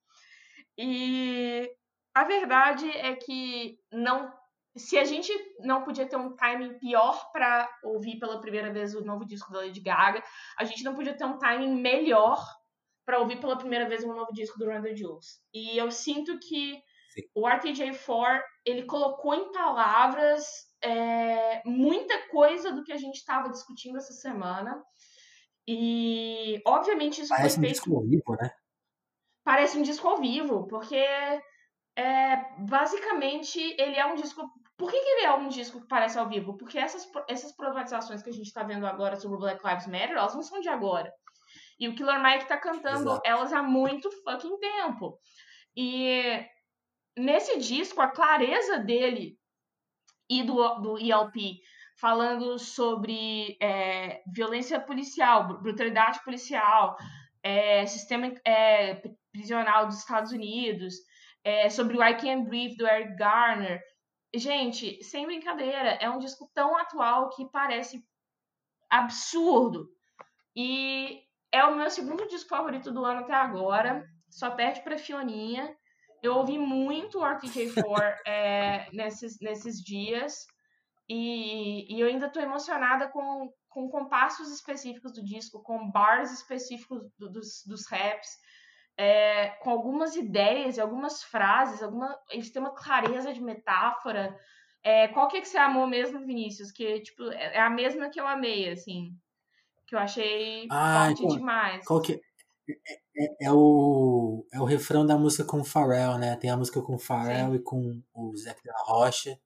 [0.78, 1.70] E
[2.14, 4.32] a verdade é que não.
[4.78, 9.04] Se a gente não podia ter um timing pior para ouvir pela primeira vez o
[9.04, 10.24] novo disco da Lady Gaga,
[10.58, 12.40] a gente não podia ter um timing melhor
[13.06, 15.42] para ouvir pela primeira vez um novo disco do the Jules.
[15.52, 16.76] E eu sinto que
[17.10, 17.22] Sim.
[17.34, 20.46] o RTJ4 ele colocou em palavras
[20.82, 24.80] é, muita coisa do que a gente estava discutindo essa semana.
[25.68, 27.78] E, obviamente, isso Parece foi feito...
[27.78, 28.52] um disco ao vivo, né?
[29.44, 31.04] Parece um disco ao vivo, porque
[32.00, 34.50] é, basicamente ele é um disco.
[34.78, 36.56] Por que, que, ele é um disco que parece ao vivo?
[36.56, 40.12] Porque essas, essas problematizações que a gente está vendo agora sobre o Black Lives Matter,
[40.12, 41.14] elas não são de agora.
[41.78, 43.22] E o Killer Mike tá cantando Exato.
[43.26, 45.20] elas há muito fucking tempo.
[45.76, 46.46] E
[47.18, 49.38] nesse disco, a clareza dele
[50.30, 51.60] e do, do ELP
[52.00, 56.96] falando sobre é, violência policial, brutalidade policial,
[57.44, 59.02] é, sistema é,
[59.34, 60.96] prisional dos Estados Unidos,
[61.44, 63.82] é, sobre o I Can't Breathe do Eric Garner.
[64.34, 68.04] Gente, sem brincadeira, é um disco tão atual que parece
[68.90, 69.90] absurdo.
[70.56, 71.22] E
[71.52, 74.06] é o meu segundo disco favorito do ano até agora.
[74.30, 75.76] Só perde pra Fioninha.
[76.22, 80.46] Eu ouvi muito o RTJ4 é, nesses, nesses dias.
[81.08, 87.02] E, e, eu ainda tô emocionada com, com compassos específicos do disco, com bars específicos
[87.18, 88.30] do, dos, dos raps,
[89.00, 94.38] é, com algumas ideias e algumas frases, alguma, eles têm uma clareza de metáfora.
[94.84, 96.72] É, qual que é que você amou mesmo, Vinícius?
[96.72, 99.18] Que, tipo, é, é a mesma que eu amei, assim
[99.90, 101.84] que eu achei ah, forte então, demais.
[101.84, 102.14] Qual que
[102.70, 102.74] é,
[103.18, 106.36] é, é, o, é o refrão da música com o Pharrell, né?
[106.36, 107.56] Tem a música com o Pharrell Sim.
[107.56, 109.40] e com o Zé da Rocha.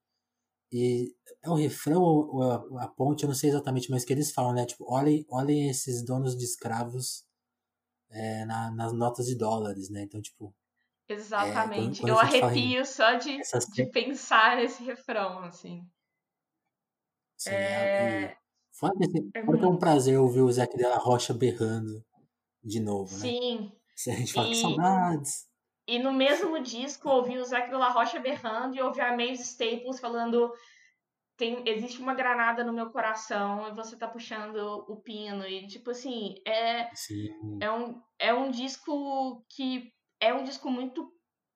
[0.69, 4.33] E é o refrão ou a, a, ponte, eu não sei exatamente, mas que eles
[4.33, 4.65] falam, né?
[4.65, 7.23] Tipo, olhem, olhem esses donos de escravos
[8.13, 10.04] é, na, nas notas de dólares, né?
[10.04, 10.54] Então, tipo.
[11.10, 13.65] É, quando, quando eu arrepio só de, essas...
[13.65, 15.86] de pensar nesse refrão, assim.
[17.38, 18.38] Sim, é...
[18.71, 22.04] Fora, desse, é, fora que é um prazer ouvir o Zé da Rocha berrando
[22.63, 23.19] de novo, né?
[23.19, 23.71] Sim.
[24.08, 25.45] A gente fala e, saudades.
[25.88, 29.99] E no mesmo disco, ouvir o Zé da Rocha berrando e ouvir a Mavis Staples
[29.99, 30.52] falando
[31.38, 35.46] tem, existe uma granada no meu coração e você tá puxando o pino.
[35.48, 36.89] E, tipo assim, é,
[37.62, 41.12] é, um, é um disco que é um disco muito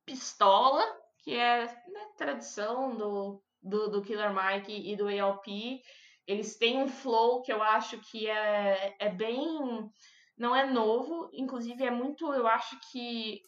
[0.05, 0.83] pistola,
[1.19, 5.81] que é né, tradição do, do, do Killer Mike e do ALP.
[6.25, 9.89] Eles têm um flow que eu acho que é, é bem.
[10.37, 13.41] Não é novo, inclusive é muito, eu acho que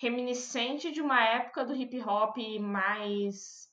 [0.00, 3.67] reminiscente de uma época do hip hop mais.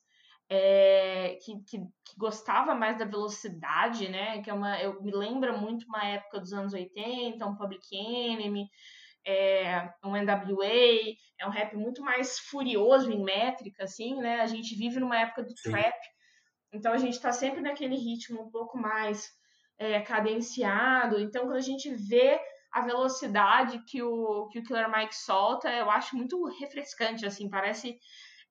[0.48, 4.40] É, que, que, que, gostava mais da velocidade, né?
[4.42, 8.68] Que é uma, eu me lembra muito uma época dos anos 80, um Public Enemy,
[9.26, 14.40] é, um NWA, é um rap muito mais furioso em métrica, assim, né?
[14.40, 15.72] A gente vive numa época do Sim.
[15.72, 15.98] trap,
[16.72, 19.28] então a gente está sempre naquele ritmo um pouco mais
[19.78, 21.18] é, cadenciado.
[21.18, 25.90] Então quando a gente vê a velocidade que o, que o Killer Mike solta, eu
[25.90, 27.98] acho muito refrescante, assim, parece...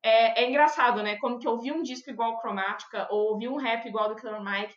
[0.05, 1.17] É, é engraçado, né?
[1.17, 4.75] Como que ouvir um disco igual Chromatica ou ouvir um rap igual do Killer Mike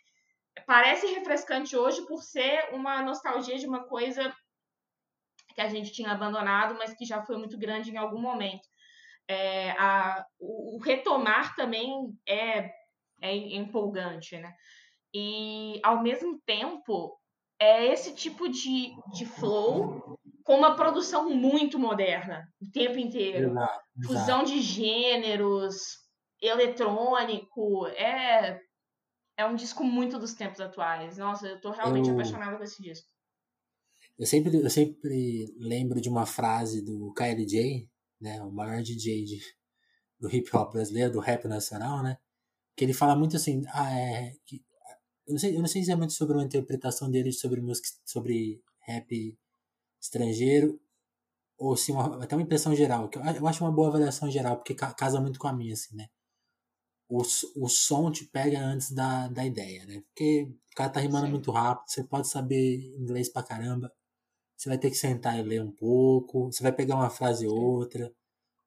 [0.65, 4.35] parece refrescante hoje por ser uma nostalgia de uma coisa
[5.53, 8.67] que a gente tinha abandonado, mas que já foi muito grande em algum momento.
[9.27, 12.71] É, a, o, o, retomar também é
[13.21, 14.55] é empolgante, né?
[15.13, 17.19] E ao mesmo tempo
[17.59, 20.17] é esse tipo de, de flow
[20.49, 23.51] com uma produção muito moderna o tempo inteiro.
[23.51, 25.75] Exato, Fusão de gêneros,
[26.41, 28.59] eletrônico, é
[29.37, 31.19] é um disco muito dos tempos atuais.
[31.19, 33.07] Nossa, eu tô realmente Eu- apaixonada com esse disco.
[34.17, 37.87] Eu sempre, eu sempre lembro de uma frase do KLJ,
[38.19, 39.39] né, o maior DJ de,
[40.19, 42.17] do hip hop brasileiro, do rap nacional, né,
[42.75, 44.65] que ele fala muito assim, ah, é, que,
[45.27, 47.87] eu, não sei, eu não sei se é muito sobre uma interpretação dele sobre música,
[48.03, 49.37] sobre rap
[50.01, 50.79] estrangeiro,
[51.57, 54.57] ou se uma, até uma impressão geral, que eu, eu acho uma boa avaliação geral,
[54.57, 56.09] porque ca- casa muito com a minha, assim, né.
[57.09, 57.21] O,
[57.55, 60.01] o som te pega antes da, da ideia, né?
[60.01, 61.31] Porque o cara tá rimando Sim.
[61.31, 63.91] muito rápido, você pode saber inglês pra caramba,
[64.57, 67.57] você vai ter que sentar e ler um pouco, você vai pegar uma frase ou
[67.57, 68.13] outra.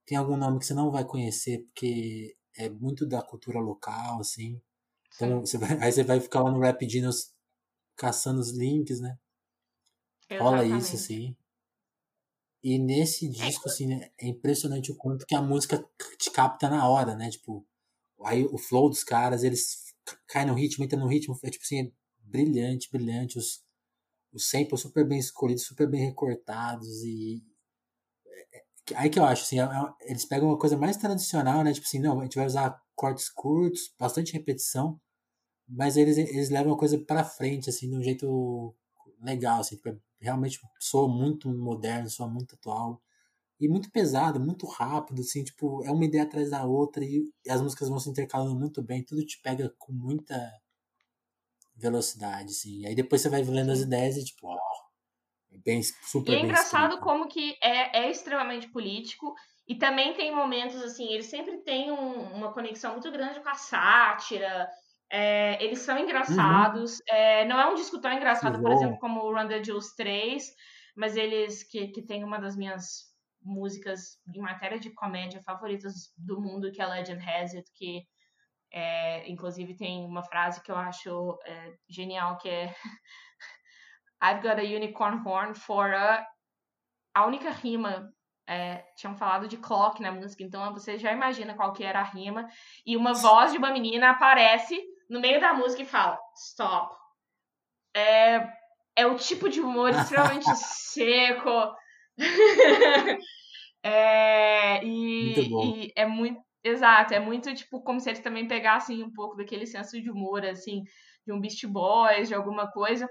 [0.07, 4.61] Tem algum nome que você não vai conhecer porque é muito da cultura local, assim.
[5.16, 7.33] Então, você vai, aí você vai ficar lá no Rap Dinos
[7.97, 9.18] caçando os links, né?
[10.38, 10.97] Rola isso, Exatamente.
[10.97, 11.37] assim.
[12.62, 15.85] E nesse disco, assim, né, é impressionante o quanto que a música
[16.18, 17.29] te capta na hora, né?
[17.31, 17.66] Tipo,
[18.25, 19.95] aí o flow dos caras, eles
[20.29, 23.38] caem no ritmo, entram no ritmo, é tipo assim, é brilhante, brilhante.
[23.38, 23.64] Os,
[24.33, 27.42] os samples super bem escolhidos, super bem recortados e...
[28.27, 28.62] é- é-
[28.97, 31.73] Aí que eu acho, assim, é- é- eles pegam uma coisa mais tradicional, né?
[31.73, 35.01] Tipo assim, não, a gente vai usar cortes curtos, bastante repetição,
[35.68, 38.75] mas eles, eles levam a coisa pra frente, assim, de um jeito
[39.23, 43.03] legal, assim, tipo, é- realmente soa muito moderno, soa muito atual
[43.61, 47.61] e muito pesado, muito rápido, assim, tipo, é uma ideia atrás da outra e, as
[47.63, 50.37] músicas vão se intercalando muito bem, tudo te pega com muita
[51.77, 52.87] velocidade, assim.
[52.87, 54.59] Aí depois você vai lendo as ideias e tipo, ó,
[55.53, 57.01] é bem super E é bem engraçado escrito.
[57.01, 59.35] como que é, é extremamente político
[59.67, 63.55] e também tem momentos assim, eles sempre têm um- uma conexão muito grande com a
[63.55, 64.69] sátira.
[65.12, 67.01] É, eles são engraçados.
[67.09, 68.77] é, não é um disco tão engraçado, por Uhum.
[68.77, 70.42] exemplo, como o Run the Jewels 3,
[70.96, 76.40] mas eles que, que tem uma das minhas músicas em matéria de comédia favoritas do
[76.40, 78.05] mundo, que é Legend Has It, que
[78.72, 82.75] é, inclusive tem uma frase que eu acho é, genial, que é
[84.22, 86.27] I've got a unicorn horn for a
[87.14, 88.11] a única rima
[88.48, 92.05] é, tinham falado de clock na música, então você já imagina qual que era a
[92.05, 92.48] rima.
[92.87, 94.81] E uma voz de uma menina aparece
[95.12, 96.96] no meio da música e fala stop.
[97.94, 98.48] É,
[98.96, 101.77] é o tipo de humor extremamente seco.
[103.85, 106.40] É, e, e é muito.
[106.62, 110.46] Exato, é muito tipo como se eles também pegassem um pouco daquele senso de humor,
[110.46, 110.85] assim,
[111.27, 113.11] de um Beast Boys, de alguma coisa,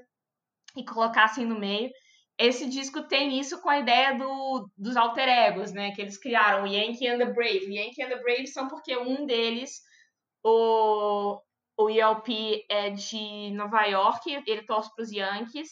[0.77, 1.91] e colocassem no meio.
[2.37, 5.91] Esse disco tem isso com a ideia do, dos alter egos, né?
[5.91, 7.65] Que eles criaram, o Yankee and the Brave.
[7.65, 9.81] O Yankee and the Brave são porque um deles,
[10.41, 11.37] o,
[11.77, 15.69] o ELP é de Nova York, ele torce para os Yankees,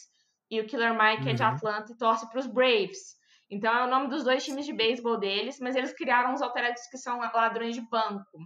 [0.50, 1.48] e o Killer Mike é de Uhum.
[1.48, 3.18] Atlanta e torce para os Braves.
[3.50, 6.64] Então é o nome dos dois times de beisebol deles, mas eles criaram os alter
[6.64, 8.38] egos que são ladrões de banco.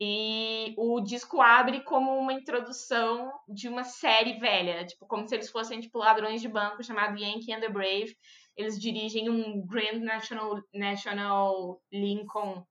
[0.00, 5.50] E o disco abre como uma introdução de uma série velha, tipo, como se eles
[5.50, 8.14] fossem tipo ladrões de banco chamado Yankee and the Brave.
[8.56, 12.64] Eles dirigem um Grand National, National Lincoln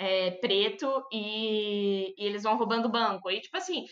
[0.00, 3.30] é, preto e, e eles vão roubando banco.
[3.30, 3.84] E tipo assim,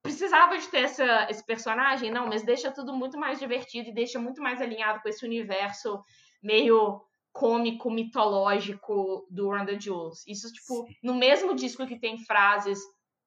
[0.00, 2.12] precisava de ter essa, esse personagem?
[2.12, 6.00] Não, mas deixa tudo muito mais divertido e deixa muito mais alinhado com esse universo
[6.40, 10.24] meio cômico, mitológico do Run the Jewels.
[10.28, 12.78] Isso, tipo, no mesmo disco que tem frases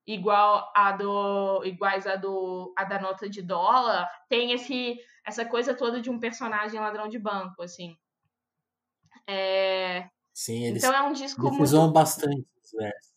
[0.08, 5.76] igual a do iguais a do a da nota de dólar, tem esse essa coisa
[5.76, 7.96] toda de um personagem ladrão de banco, assim.
[9.28, 13.12] É, Sim, eles, então é um disco muito bastante versos.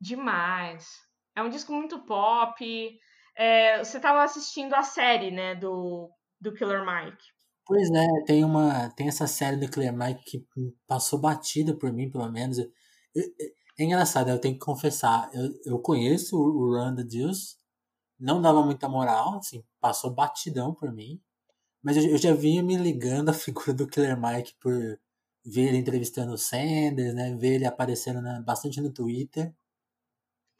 [0.00, 0.88] demais.
[1.34, 2.98] É um disco muito pop.
[3.36, 7.22] É, você estava assistindo a série, né, do, do Killer Mike.
[7.66, 10.44] Pois é, tem uma, tem essa série do Clear Mike que
[10.86, 12.58] passou batida por mim, pelo menos.
[12.58, 12.64] Eu-
[13.14, 17.56] eu- É engraçado, eu tenho que confessar, eu, eu conheço o Run the Juice,
[18.18, 21.20] não dava muita moral, assim, passou batidão por mim,
[21.82, 24.72] mas eu, eu já vinha me ligando à figura do Killer Mike por
[25.44, 29.54] ver ele entrevistando o Sanders, né, ver ele aparecendo na- bastante no Twitter.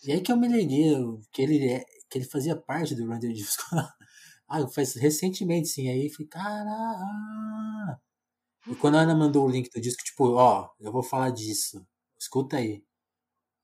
[0.04, 0.94] E aí que eu me liguei
[1.32, 3.56] que ele, é- que ele fazia parte do the Juice.
[4.48, 6.28] ah, faz recentemente, sim, aí eu falei.
[8.66, 11.86] E quando a Ana mandou o link do disco, tipo, ó, eu vou falar disso.
[12.18, 12.82] Escuta aí.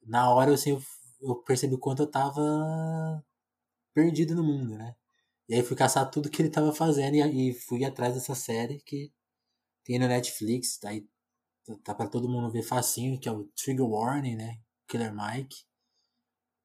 [0.07, 0.83] Na hora, assim, eu,
[1.23, 2.43] eu percebi o quanto eu tava
[3.95, 4.95] perdido no mundo, né?
[5.49, 8.81] E aí fui caçar tudo que ele tava fazendo e, e fui atrás dessa série
[8.83, 9.13] que
[9.87, 11.07] tem no Netflix, tá aí,
[11.85, 14.61] tá pra todo mundo ver facinho, que é o Trigger Warning, né?
[14.89, 15.65] Killer Mike.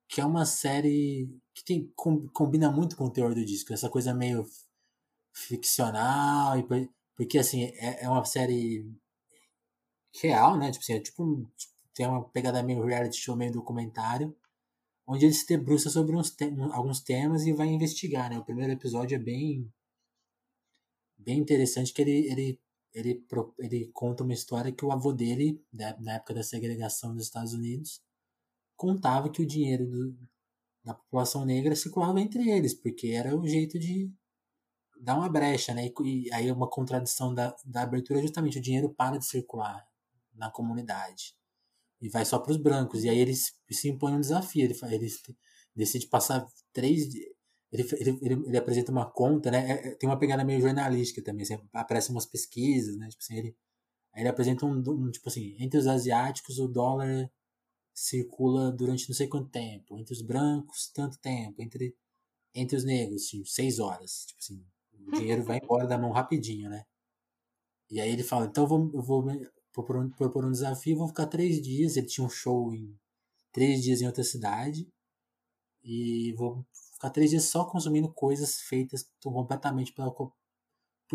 [0.08, 3.90] Que é uma série que tem, com- combina muito com o teor do disco, essa
[3.90, 4.46] coisa meio
[5.34, 8.86] ficcional, e por- porque assim, é, é uma série
[10.22, 10.72] real, né?
[10.72, 14.36] Tipo assim, é tipo, tipo, tem uma pegada meio reality show, meio documentário,
[15.08, 18.40] onde ele se debruça sobre uns te alguns temas e vai investigar, né?
[18.40, 19.72] O primeiro episódio é bem
[21.18, 22.60] bem interessante que ele ele
[22.94, 23.26] ele,
[23.60, 28.02] ele conta uma história que o avô dele, na época da segregação dos Estados Unidos,
[28.76, 30.18] contava que o dinheiro do,
[30.84, 34.12] da população negra circulava entre eles, porque era o jeito de
[35.00, 35.88] dar uma brecha, né?
[36.04, 39.88] E, e aí uma contradição da, da abertura é justamente o dinheiro para de circular
[40.34, 41.36] na comunidade
[42.02, 43.04] e vai só para os brancos.
[43.04, 44.66] E aí ele se impõe um desafio.
[44.66, 45.08] Ele, ele
[45.76, 47.08] decide passar três.
[47.72, 49.72] Ele, ele, ele, apresenta uma conta, né?
[49.72, 51.44] É, é, tem uma pegada meio jornalística também.
[51.44, 53.08] Assim, aparecem umas pesquisas, né?
[53.08, 53.58] Tipo assim, ele,
[54.16, 57.32] ele apresenta um, um, Tipo assim, entre os asiáticos o dólar
[57.94, 59.98] circula durante não sei quanto tempo.
[59.98, 61.62] Entre os brancos, tanto tempo.
[61.62, 61.96] Entre,
[62.54, 64.26] entre os negros, tipo, seis horas.
[64.28, 64.66] Tipo assim,
[65.08, 66.86] o dinheiro vai embora da mão rapidinho, né?
[67.90, 69.26] E aí ele fala, então eu vou, eu vou
[69.74, 71.98] propor um, propor um desafio, vou ficar três dias.
[71.98, 72.98] Ele tinha um show em
[73.54, 74.88] três dias em outra cidade.
[75.84, 76.66] E vou
[77.02, 80.34] ficar três dias só consumindo coisas feitas completamente pela, por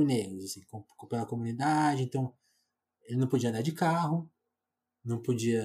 [0.04, 0.62] negros, assim,
[1.08, 2.02] pela comunidade.
[2.02, 2.34] Então,
[3.04, 4.28] ele não podia andar de carro,
[5.04, 5.64] não podia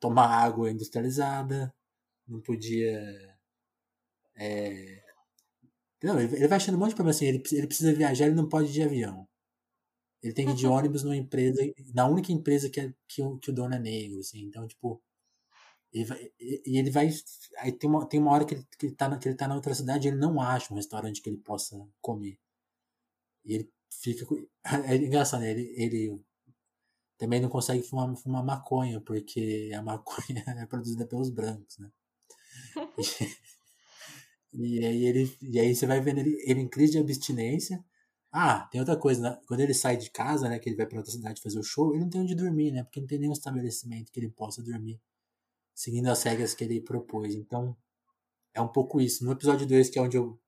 [0.00, 1.72] tomar água industrializada,
[2.26, 3.00] não podia.
[4.36, 5.02] É...
[6.02, 7.26] Não, ele vai achando um monte de problema assim.
[7.26, 9.28] Ele, ele precisa viajar, ele não pode ir de avião.
[10.20, 11.60] Ele tem que ir de ônibus numa empresa,
[11.94, 14.42] na única empresa que, é, que, o, que o dono é negro, assim.
[14.42, 15.00] Então, tipo.
[15.92, 17.10] Ele e ele vai.
[17.58, 19.54] Aí tem uma, tem uma hora que ele, que, ele tá que ele tá na
[19.54, 22.38] outra cidade e ele não acha um restaurante que ele possa comer.
[23.44, 24.26] E ele fica.
[24.88, 25.50] É engraçado, né?
[25.50, 26.24] Ele, ele
[27.18, 31.90] também não consegue fumar, fumar maconha, porque a maconha é produzida pelos brancos, né?
[34.54, 35.38] E, e aí ele.
[35.40, 37.82] E aí você vai vendo ele, ele em crise de abstinência
[38.32, 39.38] ah, tem outra coisa, né?
[39.46, 40.58] Quando ele sai de casa, né?
[40.58, 42.82] Que ele vai para outra cidade fazer o show, ele não tem onde dormir, né?
[42.82, 44.98] Porque não tem nenhum estabelecimento que ele possa dormir,
[45.82, 47.34] seguindo as regras que ele propôs.
[47.34, 47.76] Então,
[48.54, 49.24] é um pouco isso.
[49.24, 50.40] No episódio 2, que é onde eu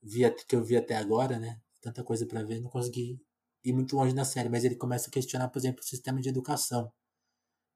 [0.00, 1.60] vi, que eu vi até agora, né?
[1.82, 3.20] Tanta coisa para ver, não consegui
[3.64, 6.28] ir muito longe na série, mas ele começa a questionar, por exemplo, o sistema de
[6.28, 6.92] educação,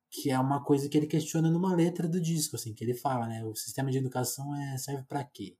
[0.08, 3.26] que é uma coisa que ele questiona numa letra do disco, assim, que ele fala,
[3.26, 3.44] né?
[3.44, 5.58] O sistema de educação é, serve para quê?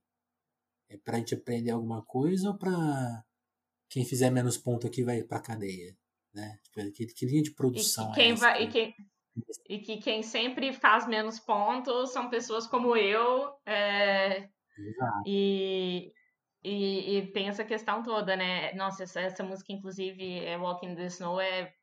[0.87, 3.25] É pra gente aprender alguma coisa ou pra
[3.89, 5.97] quem fizer menos ponto aqui vai para cadeia,
[6.33, 6.57] né?
[6.63, 8.41] Tipo, que, que, linha de produção e quem é essa?
[8.41, 8.95] Vai, e, quem,
[9.67, 13.53] e que quem sempre faz menos pontos são pessoas como eu.
[13.65, 15.23] É, Exato.
[15.25, 16.11] E,
[16.63, 18.73] e, e, tem essa questão toda, né?
[18.73, 21.73] Nossa, essa, essa música, inclusive, é Walking the Snow, é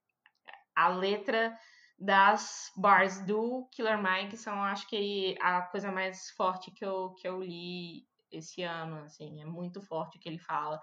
[0.75, 1.57] a letra
[1.99, 7.27] das bars do Killer Mike são, acho que, a coisa mais forte que eu, que
[7.27, 10.79] eu li esse ano, assim, é muito forte o que ele fala.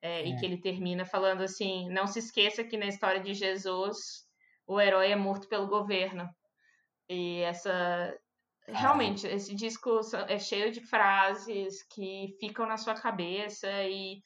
[0.00, 0.28] É, é.
[0.28, 4.27] E que ele termina falando assim: não se esqueça que na história de Jesus
[4.68, 6.28] o herói é morto pelo governo.
[7.08, 8.16] E essa.
[8.66, 14.22] Realmente, esse disco é cheio de frases que ficam na sua cabeça e.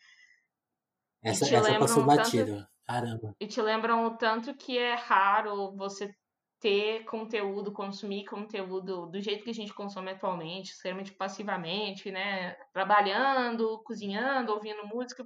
[1.23, 2.67] Essa, e te essa passou batido.
[2.85, 3.37] Caramba.
[3.39, 6.13] E te lembram o tanto que é raro você
[6.59, 12.55] ter conteúdo, consumir conteúdo do jeito que a gente consome atualmente, extremamente passivamente, né?
[12.73, 15.25] Trabalhando, cozinhando, ouvindo música,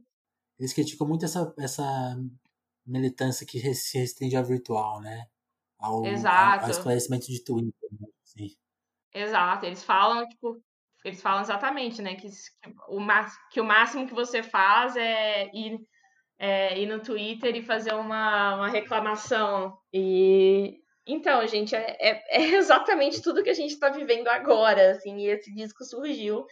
[0.58, 2.16] eles criticam muito essa, essa
[2.86, 5.26] militância que se restringe ao virtual, né?
[5.78, 6.64] Ao, Exato.
[6.64, 7.90] ao, esclarecimento de Twitter.
[7.92, 8.08] Né?
[8.24, 8.56] Sim.
[9.12, 9.66] Exato.
[9.66, 10.62] Eles falam, tipo,
[11.04, 12.14] eles falam exatamente, né?
[12.14, 12.28] Que,
[12.88, 13.00] o,
[13.50, 15.78] que o máximo que você faz é ir,
[16.38, 19.76] é ir no Twitter e fazer uma, uma reclamação.
[19.92, 25.16] E então, gente, é, é, é exatamente tudo que a gente está vivendo agora, assim,
[25.18, 26.44] e esse disco surgiu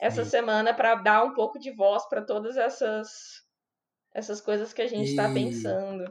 [0.00, 0.30] essa Sim.
[0.30, 3.10] semana para dar um pouco de voz para todas essas
[4.14, 6.04] essas coisas que a gente está pensando.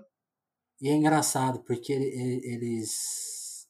[0.81, 3.67] E é engraçado porque eles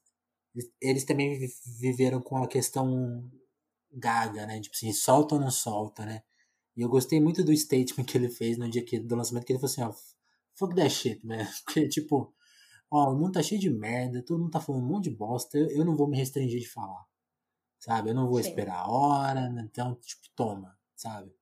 [0.82, 1.40] eles também
[1.80, 3.30] viveram com a questão
[3.92, 4.60] gaga, né?
[4.60, 6.24] Tipo assim, solta ou não solta, né?
[6.76, 9.54] E eu gostei muito do statement que ele fez no dia que, do lançamento, que
[9.54, 9.94] ele falou assim, ó,
[10.56, 11.48] fuck that shit, man.
[11.66, 12.34] Porque, tipo,
[12.92, 15.58] ó, o mundo tá cheio de merda, todo mundo tá falando um monte de bosta,
[15.58, 17.10] eu, eu não vou me restringir de falar
[17.80, 18.10] sabe?
[18.10, 18.50] Eu não vou Sim.
[18.50, 21.34] esperar a hora, então, tipo, toma, sabe?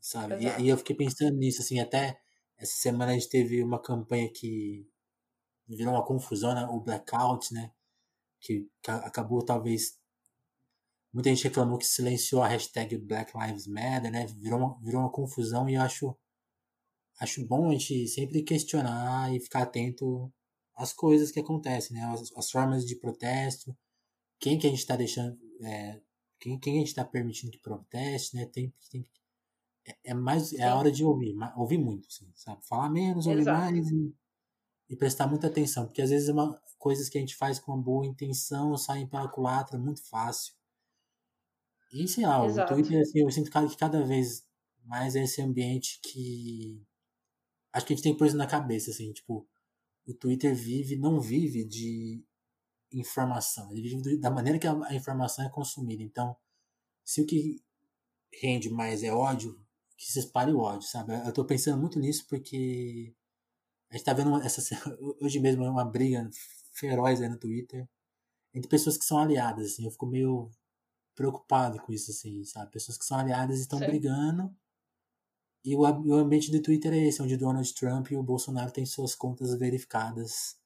[0.00, 0.36] Sabe?
[0.36, 2.18] E, e, eu fiquei pensando nisso, assim, até
[2.56, 4.86] essa semana a gente teve uma campanha que
[5.66, 6.66] virou uma confusão, né?
[6.66, 7.72] O blackout, né?
[8.40, 9.98] Que, acabou talvez.
[11.12, 14.26] Muita gente reclamou que silenciou a hashtag Black Lives Matter, né?
[14.26, 16.16] Virou uma, virou uma confusão e eu acho,
[17.20, 20.32] acho bom a gente sempre questionar e ficar atento
[20.76, 22.04] às coisas que acontecem, né?
[22.12, 23.76] As, as formas de protesto,
[24.38, 26.00] quem que a gente está deixando, é,
[26.38, 28.46] quem, quem a gente está permitindo que proteste, né?
[28.46, 29.06] Tem, tem
[29.86, 32.64] é, é mais é a hora de ouvir, ouvir muito, assim, sabe?
[32.66, 33.58] Falar menos, ouvir Exato.
[33.58, 34.14] mais e,
[34.90, 37.72] e, prestar muita atenção, porque às vezes é uma, coisas que a gente faz com
[37.72, 40.54] uma boa intenção saem pela culatra muito fácil
[41.92, 44.46] E sei lá, o Twitter, assim, eu sinto que cada vez
[44.84, 46.82] mais é esse ambiente que.
[47.72, 49.46] Acho que a gente tem isso na cabeça, assim, tipo,
[50.06, 52.24] o Twitter vive, não vive de
[52.92, 56.02] informação, ele vive da maneira que a informação é consumida.
[56.02, 56.36] Então,
[57.04, 57.62] se o que
[58.42, 59.60] rende mais é ódio,
[60.00, 61.12] que se espalhe o ódio, sabe?
[61.26, 63.14] Eu tô pensando muito nisso porque
[63.90, 64.62] a gente tá vendo essa
[65.20, 66.28] hoje mesmo uma briga
[66.72, 67.86] feroz aí no Twitter
[68.54, 70.50] entre pessoas que são aliadas, assim, eu fico meio
[71.14, 72.70] preocupado com isso, assim, sabe?
[72.72, 73.86] Pessoas que são aliadas estão Sim.
[73.86, 74.56] brigando
[75.62, 78.86] e o, o ambiente do Twitter é esse, onde Donald Trump e o Bolsonaro têm
[78.86, 80.58] suas contas verificadas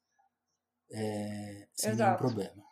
[0.93, 2.03] é, sem Exato.
[2.05, 2.64] nenhum problema.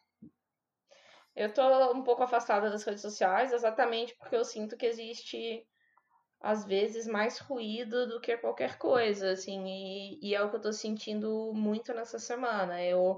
[1.34, 5.66] Eu tô um pouco afastada das redes sociais exatamente porque eu sinto que existe
[6.43, 10.61] às vezes mais ruído do que qualquer coisa, assim, e, e é o que eu
[10.61, 12.82] tô sentindo muito nessa semana.
[12.82, 13.16] Eu,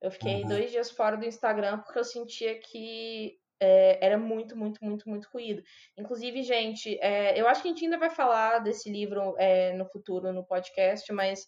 [0.00, 0.48] eu fiquei uhum.
[0.48, 5.28] dois dias fora do Instagram porque eu sentia que é, era muito, muito, muito, muito
[5.32, 5.62] ruído.
[5.98, 9.84] Inclusive, gente, é, eu acho que a gente ainda vai falar desse livro é, no
[9.86, 11.46] futuro no podcast, mas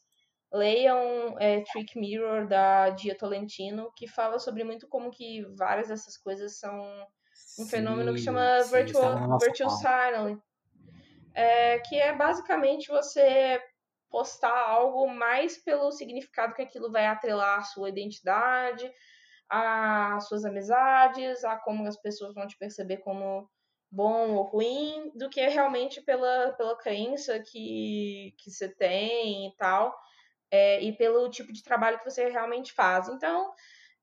[0.53, 6.17] leiam é, Trick Mirror da Dia Tolentino, que fala sobre muito como que várias dessas
[6.19, 6.79] coisas são
[7.59, 10.39] um sim, fenômeno que chama sim, virtual, virtual signaling,
[11.35, 13.61] é, que é basicamente você
[14.11, 18.93] postar algo mais pelo significado que aquilo vai atrelar à sua identidade,
[19.49, 23.49] às suas amizades, a como as pessoas vão te perceber como
[23.91, 29.95] bom ou ruim, do que realmente pela, pela crença que, que você tem e tal,
[30.51, 33.09] é, e pelo tipo de trabalho que você realmente faz.
[33.09, 33.53] Então,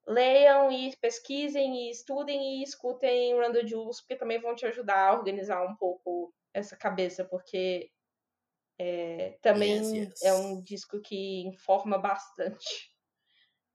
[0.08, 5.14] leiam e pesquisem e estudem e escutem Randall Jules, porque também vão te ajudar a
[5.14, 7.90] organizar um pouco essa cabeça, porque
[8.78, 10.24] é, também yes, yes.
[10.24, 12.90] é um disco que informa bastante.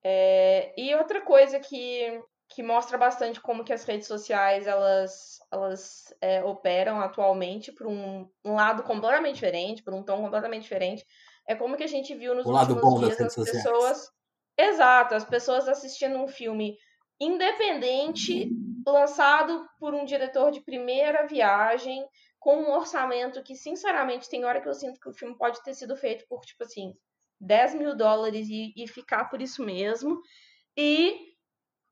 [0.02, 6.14] É, e outra coisa que, que mostra bastante como que as redes sociais elas, elas
[6.20, 11.04] é, operam atualmente por um, um, lado completamente diferente, por um tom completamente diferente,
[11.46, 13.98] é como que a gente viu nos o últimos dias as pessoas...
[13.98, 14.14] Sociais.
[14.56, 16.78] Exato, as pessoas assistindo um filme
[17.20, 18.50] independente,
[18.86, 22.06] lançado por um diretor de primeira viagem,
[22.44, 25.72] com um orçamento que, sinceramente, tem hora que eu sinto que o filme pode ter
[25.72, 26.94] sido feito por, tipo assim,
[27.40, 30.20] 10 mil dólares e, e ficar por isso mesmo.
[30.76, 31.18] E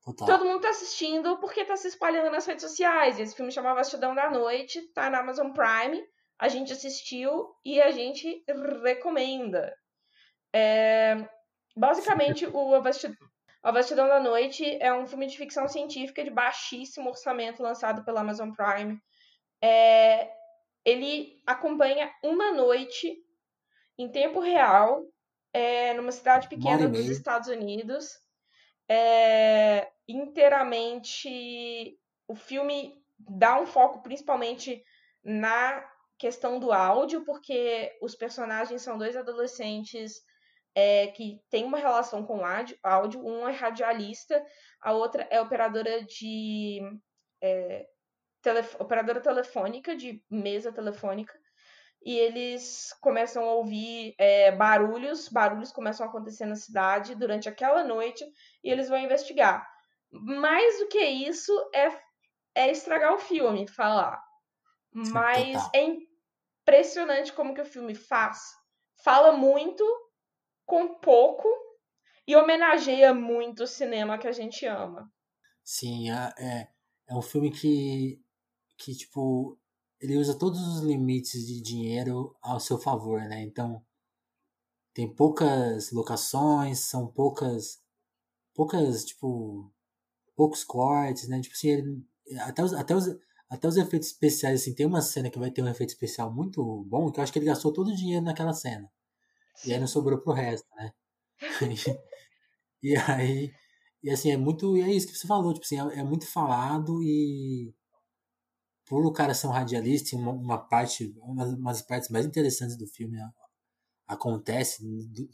[0.05, 0.27] Total.
[0.27, 3.19] todo mundo tá assistindo porque tá se espalhando nas redes sociais.
[3.19, 6.05] Esse filme chamava Bastidão da Noite, tá na Amazon Prime.
[6.37, 8.43] A gente assistiu e a gente
[8.83, 9.75] recomenda.
[10.53, 11.27] É,
[11.75, 17.63] basicamente, o A Vastidão da Noite é um filme de ficção científica de baixíssimo orçamento
[17.63, 18.99] lançado pela Amazon Prime.
[19.59, 20.42] É,
[20.85, 23.17] ele acompanha uma noite
[23.97, 25.05] em tempo real
[25.53, 28.09] é, numa cidade pequena dos Estados Unidos.
[28.89, 31.97] É, inteiramente.
[32.27, 34.83] O filme dá um foco principalmente
[35.23, 35.85] na
[36.17, 40.21] questão do áudio, porque os personagens são dois adolescentes
[40.75, 42.41] é, que têm uma relação com
[42.81, 43.25] áudio.
[43.25, 44.43] Um é radialista,
[44.81, 46.81] a outra é operadora de.
[47.41, 47.85] É,
[48.79, 51.33] operadora telefônica, de mesa telefônica
[52.05, 57.83] e eles começam a ouvir é, barulhos, barulhos começam a acontecer na cidade durante aquela
[57.83, 58.25] noite
[58.63, 59.67] e eles vão investigar.
[60.11, 61.87] Mais do que isso é,
[62.55, 64.21] é estragar o filme, falar.
[64.93, 65.71] Mas Total.
[65.73, 65.97] é
[66.61, 68.53] impressionante como que o filme faz.
[69.03, 69.83] Fala muito
[70.65, 71.47] com pouco
[72.27, 75.11] e homenageia muito o cinema que a gente ama.
[75.63, 76.67] Sim, é, é,
[77.09, 78.22] é um filme que,
[78.83, 79.57] que tipo,
[79.99, 83.41] ele usa todos os limites de dinheiro ao seu favor, né?
[83.43, 83.83] Então
[84.93, 87.81] tem poucas locações, são poucas
[88.53, 89.71] poucas tipo
[90.35, 91.41] poucos cortes, né?
[91.41, 92.05] Tipo assim, ele,
[92.41, 93.05] até os até os
[93.49, 96.83] até os efeitos especiais assim, tem uma cena que vai ter um efeito especial muito
[96.85, 98.91] bom, que eu acho que ele gastou todo o dinheiro naquela cena.
[99.65, 100.93] E aí não sobrou pro resto, né?
[102.83, 103.53] e aí
[104.03, 104.75] e assim, é muito.
[104.77, 107.73] É isso que você falou, tipo assim, é, é muito falado e
[108.85, 112.77] por o cara ser um radialista, uma, uma parte, uma, uma das partes mais interessantes
[112.77, 113.17] do filme
[114.07, 114.83] acontece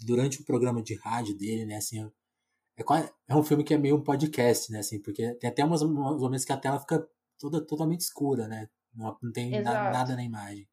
[0.06, 1.78] durante o programa de rádio dele, né?
[1.78, 2.84] Assim, é,
[3.28, 4.80] é um filme que é meio um podcast, né?
[4.80, 8.70] Assim, porque tem até umas, umas momentos que a tela fica toda totalmente escura, né?
[8.94, 10.68] Não, não tem na, nada na imagem.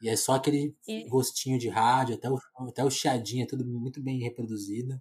[0.00, 1.08] E é só aquele e...
[1.08, 2.38] rostinho de rádio, até o,
[2.68, 5.00] até o chiadinho, é tudo muito bem reproduzido.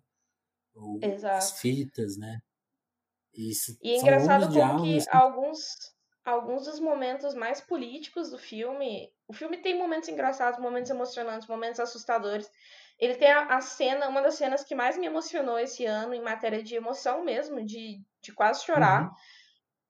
[0.75, 0.99] O,
[1.35, 2.39] as fitas, né?
[3.33, 5.61] Isso, e é engraçado como que alguns
[6.23, 9.11] alguns dos momentos mais políticos do filme.
[9.27, 12.49] O filme tem momentos engraçados, momentos emocionantes, momentos assustadores.
[12.99, 16.21] Ele tem a, a, cena, uma das cenas que mais me emocionou esse ano, em
[16.21, 19.03] matéria de emoção mesmo, de, de quase chorar.
[19.03, 19.11] Uhum.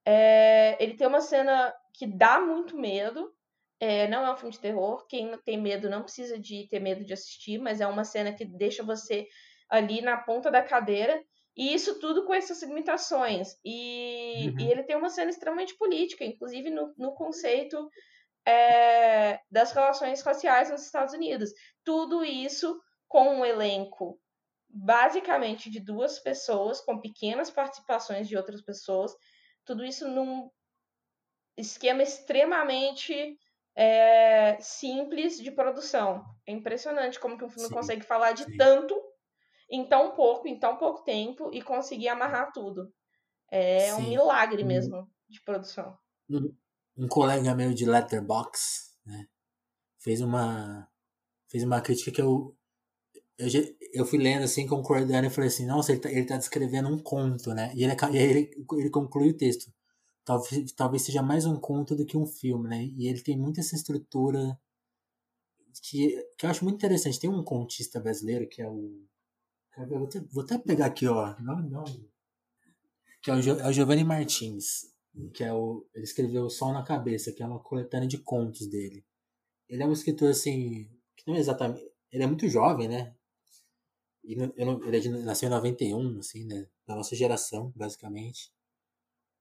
[0.06, 3.32] É, ele tem uma cena que dá muito medo.
[3.78, 5.06] É, não é um filme de terror.
[5.06, 8.44] Quem tem medo não precisa de ter medo de assistir, mas é uma cena que
[8.44, 9.26] deixa você
[9.68, 11.22] ali na ponta da cadeira.
[11.56, 13.58] E isso tudo com essas limitações.
[13.64, 14.60] E, uhum.
[14.60, 17.90] e ele tem uma cena extremamente política, inclusive no, no conceito
[18.46, 21.52] é, das relações raciais nos Estados Unidos.
[21.84, 24.18] Tudo isso com um elenco
[24.74, 29.14] basicamente de duas pessoas, com pequenas participações de outras pessoas.
[29.64, 30.50] Tudo isso num
[31.56, 33.36] esquema extremamente
[33.76, 36.24] é, simples de produção.
[36.46, 38.56] É impressionante como que um filme sim, consegue falar de sim.
[38.56, 38.98] tanto
[39.72, 42.92] em tão pouco, em tão pouco tempo e conseguir amarrar tudo.
[43.50, 44.02] É sim.
[44.02, 45.96] um milagre mesmo de produção.
[46.30, 46.54] Um,
[46.96, 49.26] um colega meu de Letterbox né,
[49.98, 50.88] fez uma
[51.50, 52.56] fez uma crítica que eu
[53.38, 53.48] eu,
[53.92, 56.98] eu fui lendo assim, concordando e falei assim, nossa, ele tá, ele tá descrevendo um
[56.98, 57.72] conto, né?
[57.74, 59.72] E ele, ele, ele conclui o texto
[60.24, 62.84] talvez, talvez seja mais um conto do que um filme, né?
[62.84, 64.58] E ele tem muita essa estrutura
[65.82, 67.20] que, que eu acho muito interessante.
[67.20, 69.06] Tem um contista brasileiro que é o.
[69.76, 71.34] Vou até, vou até pegar aqui, ó.
[71.40, 71.84] Não, não.
[73.22, 74.92] Que é o, é o Giovanni Martins.
[75.32, 75.86] Que é o.
[75.94, 79.04] Ele escreveu Sol na Cabeça, que é uma coletânea de contos dele.
[79.68, 80.88] Ele é um escritor assim.
[81.16, 81.82] Que não é exatamente.
[82.10, 83.14] Ele é muito jovem, né?
[84.24, 86.68] E ele é nasceu em 91, assim, né?
[86.86, 88.52] Da nossa geração, basicamente.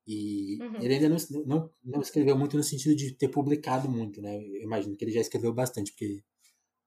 [0.07, 0.81] E uhum.
[0.81, 4.35] ele ainda não, não, não escreveu muito no sentido de ter publicado muito, né?
[4.37, 6.23] Eu imagino que ele já escreveu bastante, porque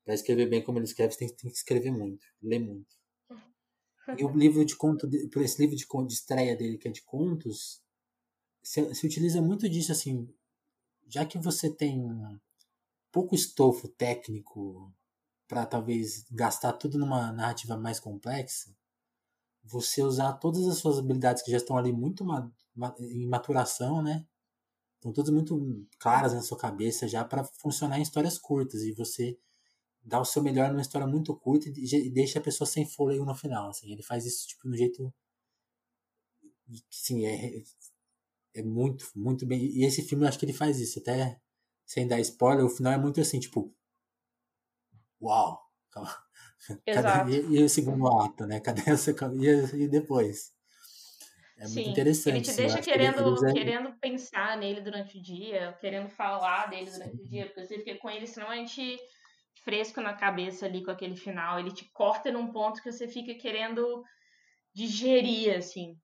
[0.05, 2.97] para escrever bem como ele escreve, você tem, tem que escrever muito, ler muito.
[4.19, 5.09] E o livro de conto,
[5.41, 7.83] esse livro de, de estreia dele, que é de contos,
[8.63, 10.29] se, se utiliza muito disso, assim,
[11.07, 12.05] já que você tem
[13.11, 14.93] pouco estofo técnico
[15.47, 18.75] para talvez gastar tudo numa narrativa mais complexa,
[19.63, 22.25] você usar todas as suas habilidades que já estão ali muito
[22.99, 24.27] em maturação, né?
[24.97, 29.39] Estão todas muito claras na sua cabeça já para funcionar em histórias curtas e você
[30.05, 33.35] dá o seu melhor numa história muito curta e deixa a pessoa sem fôlego no
[33.35, 33.93] final, assim.
[33.93, 35.13] Ele faz isso tipo no jeito
[36.91, 37.63] sim, é
[38.55, 39.61] é muito, muito bem.
[39.61, 41.41] E esse filme eu acho que ele faz isso, até
[41.85, 43.75] sem dar spoiler, o final é muito assim, tipo
[45.21, 45.61] uau.
[46.87, 48.61] Cadê, e, e, o segundo ato, né?
[48.61, 50.55] Cadê essa e, e depois?
[51.57, 52.37] É Sim, muito interessante.
[52.37, 56.91] Ele te deixa querendo, que ele, querendo pensar nele durante o dia, querendo falar dele
[56.91, 57.23] durante Sim.
[57.23, 58.99] o dia, porque você fica com ele extremamente
[59.63, 61.59] fresco na cabeça ali com aquele final.
[61.59, 64.05] Ele te corta num ponto que você fica querendo
[64.75, 65.99] digerir, assim.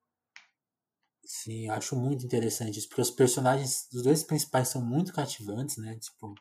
[1.24, 5.76] Sim, eu acho muito interessante isso, porque os personagens dos dois principais são muito cativantes,
[5.76, 5.96] né?
[5.96, 6.34] Tipo,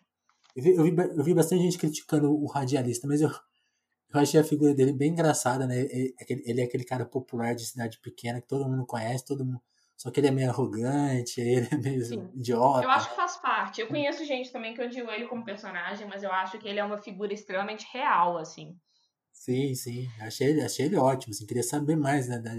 [0.55, 4.39] eu vi, eu vi, eu vi bastante gente criticando o radialista, mas eu, eu achei
[4.39, 5.82] a figura dele bem engraçada, né?
[5.82, 9.62] Ele, ele é aquele cara popular de cidade pequena que todo mundo conhece, todo mundo.
[10.00, 12.30] Só que ele é meio arrogante, ele é meio Sim.
[12.34, 12.86] idiota.
[12.86, 13.82] Eu acho que faz parte.
[13.82, 16.84] Eu conheço gente também que digo ele como personagem, mas eu acho que ele é
[16.86, 18.80] uma figura extremamente real, assim.
[19.34, 20.08] Sim, sim.
[20.22, 21.34] Achei ele, achei ele ótimo.
[21.34, 22.52] Assim, queria saber mais né, da,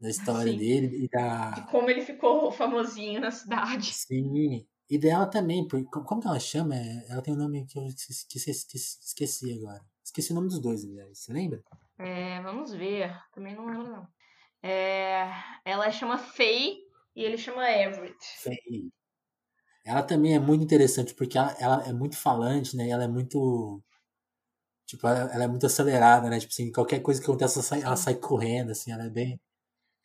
[0.00, 0.56] da história sim.
[0.58, 1.50] dele e da.
[1.50, 3.92] De como ele ficou famosinho na cidade.
[3.92, 4.66] Sim.
[4.88, 6.74] E dela também, porque, como que ela chama?
[7.10, 9.84] Ela tem um nome que eu esqueci, esqueci agora.
[10.02, 11.18] Esqueci o nome dos dois, aliás.
[11.18, 11.62] Você lembra?
[11.98, 13.14] É, vamos ver.
[13.34, 14.17] Também não lembro, não.
[14.62, 15.30] É,
[15.64, 16.78] ela chama Faye
[17.14, 18.18] e ele chama Everett.
[18.42, 18.90] Faye.
[19.84, 22.86] Ela também é muito interessante, porque ela, ela é muito falante, né?
[22.88, 23.82] E ela é muito.
[24.86, 26.38] Tipo, ela, ela, é muito acelerada, né?
[26.40, 29.40] Tipo assim, qualquer coisa que acontece, ela sai, ela sai correndo, assim, ela é bem.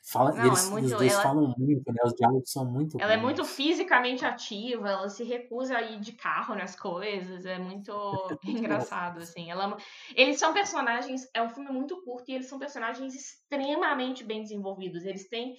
[0.05, 2.01] Fala, não, eles, é muito, os dois ela, falam muito, né?
[2.03, 2.99] Os diálogos são muito.
[2.99, 3.19] Ela bons.
[3.19, 7.91] é muito fisicamente ativa, ela se recusa a ir de carro nas coisas, é muito
[8.43, 9.49] engraçado, assim.
[9.49, 9.77] Ela,
[10.13, 15.05] eles são personagens, é um filme muito curto e eles são personagens extremamente bem desenvolvidos.
[15.05, 15.55] Eles têm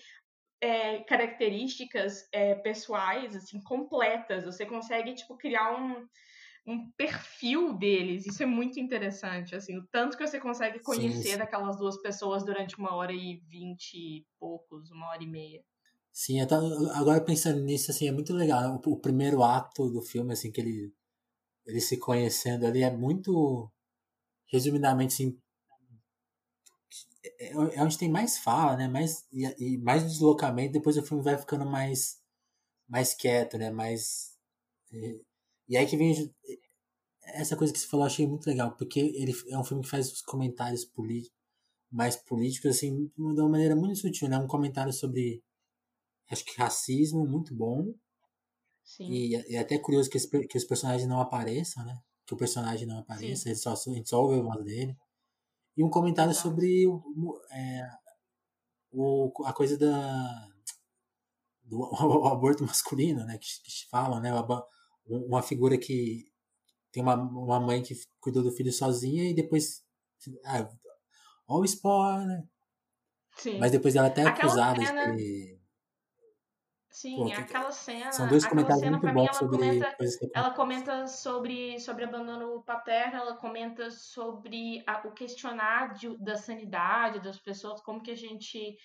[0.61, 4.45] é, características é, pessoais, assim, completas.
[4.45, 6.07] Você consegue, tipo, criar um
[6.67, 8.27] um perfil deles.
[8.27, 12.45] Isso é muito interessante, assim, o tanto que você consegue conhecer sim, daquelas duas pessoas
[12.45, 15.63] durante uma hora e vinte e poucos, uma hora e meia.
[16.13, 18.81] Sim, agora pensando nisso, assim, é muito legal.
[18.85, 20.93] O, o, primeiro ato do filme, assim, que ele,
[21.67, 23.71] ele se conhecendo ali é muito,
[24.47, 25.39] resumidamente, assim,
[27.39, 28.89] é, é onde tem mais fala, né?
[28.89, 29.45] Mais, e,
[29.75, 30.73] e mais deslocamento.
[30.73, 32.21] Depois o filme vai ficando mais,
[32.89, 33.71] mais quieto, né?
[33.71, 34.39] Mais
[34.93, 35.19] é,
[35.69, 36.15] e aí que vem
[37.27, 39.89] essa coisa que você falou, eu achei muito legal, porque ele é um filme que
[39.89, 40.87] faz os comentários
[41.91, 44.39] mais políticos, assim, de uma maneira muito sutil, né?
[44.39, 45.43] Um comentário sobre,
[46.31, 47.95] acho que racismo, muito bom.
[48.83, 49.11] Sim.
[49.11, 51.99] E, é até curioso que, esse, que os personagens não apareçam, né?
[52.27, 54.97] Que o personagem não apareça, ele só, a gente só ouve a voz dele.
[55.77, 56.49] E um comentário Exato.
[56.49, 57.91] sobre o, é,
[58.93, 60.49] o, a coisa da
[61.65, 63.39] do o aborto masculino, né?
[63.39, 64.31] Que, que falam, né?
[65.07, 66.27] Uma figura que
[66.91, 69.85] tem uma, uma mãe que cuidou do filho sozinha e depois.
[70.45, 70.69] Ah,
[71.47, 72.45] olha o spoiler.
[73.37, 73.59] Sim.
[73.59, 75.17] Mas depois ela até é acusada cena...
[75.17, 75.59] de
[76.95, 78.13] Sim, Pô, aquela cena.
[78.13, 79.97] São dois comentários cena, muito bons sobre comenta,
[80.33, 87.19] Ela comenta sobre, sobre abandono paterno, ela comenta sobre a, o questionar de, da sanidade
[87.19, 88.77] das pessoas, como que a gente.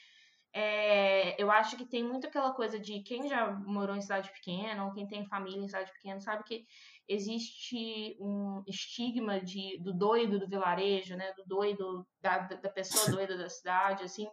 [0.54, 4.86] É, eu acho que tem muito aquela coisa de quem já morou em cidade pequena,
[4.86, 6.66] ou quem tem família em cidade pequena, sabe que
[7.08, 11.34] existe um estigma de, do doido do vilarejo, né?
[11.34, 14.28] Do doido, da, da pessoa doida da cidade, assim.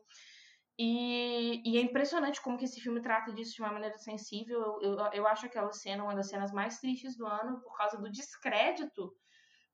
[0.79, 4.79] E, e, é impressionante como que esse filme trata disso de uma maneira sensível.
[4.83, 7.97] Eu, eu, eu acho aquela cena uma das cenas mais tristes do ano por causa
[7.97, 9.11] do descrédito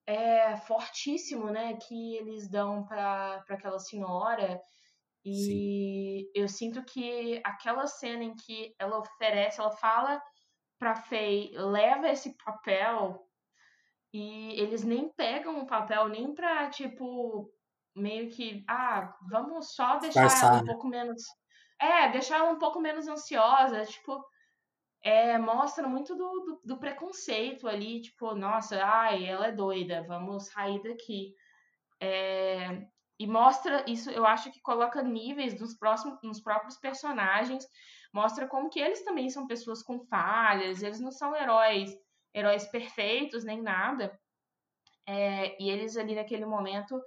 [0.06, 4.60] é, fortíssimo, né, que eles dão para aquela senhora.
[5.24, 6.30] E Sim.
[6.34, 10.20] eu sinto que aquela cena em que ela oferece, ela fala
[10.78, 13.24] para Faye, leva esse papel
[14.12, 17.48] e eles nem pegam o papel nem pra, tipo,
[17.94, 20.72] meio que, ah, vamos só deixar ela um né?
[20.72, 21.22] pouco menos.
[21.80, 24.24] É, deixar ela um pouco menos ansiosa, tipo,
[25.02, 30.46] é, mostra muito do, do, do, preconceito ali, tipo, nossa, ai, ela é doida, vamos
[30.48, 31.34] sair daqui.
[32.00, 32.86] É,
[33.22, 37.64] e mostra isso, eu acho que coloca níveis nos, próximos, nos próprios personagens,
[38.12, 41.96] mostra como que eles também são pessoas com falhas, eles não são heróis,
[42.34, 44.18] heróis perfeitos nem nada.
[45.06, 47.00] É, e eles ali naquele momento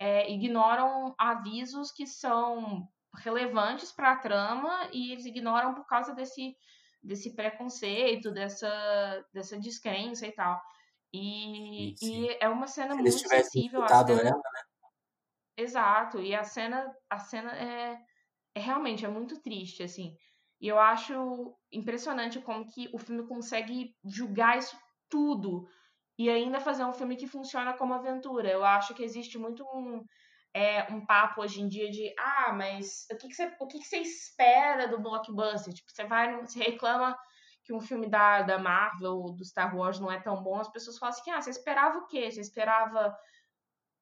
[0.00, 6.56] é, ignoram avisos que são relevantes para a trama e eles ignoram por causa desse,
[7.00, 10.60] desse preconceito, dessa, dessa descrença e tal.
[11.14, 12.24] E, sim, sim.
[12.24, 13.86] e é uma cena Se muito sensível.
[13.86, 14.10] Cena...
[14.10, 14.32] ela, né?
[15.56, 17.98] Exato, e a cena, a cena é,
[18.54, 20.16] é realmente é muito triste, assim.
[20.60, 24.76] E eu acho impressionante como que o filme consegue julgar isso
[25.10, 25.68] tudo
[26.18, 28.48] e ainda fazer um filme que funciona como aventura.
[28.50, 30.04] Eu acho que existe muito um,
[30.54, 33.78] é, um papo hoje em dia de ah, mas o que, que, você, o que,
[33.78, 35.74] que você espera do blockbuster?
[35.74, 37.16] Tipo, você vai, você reclama
[37.64, 40.98] que um filme da, da Marvel, do Star Wars, não é tão bom, as pessoas
[40.98, 42.30] falam assim, ah, você esperava o quê?
[42.30, 43.16] Você esperava.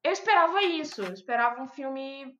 [0.03, 2.35] Eu esperava isso, eu esperava um filme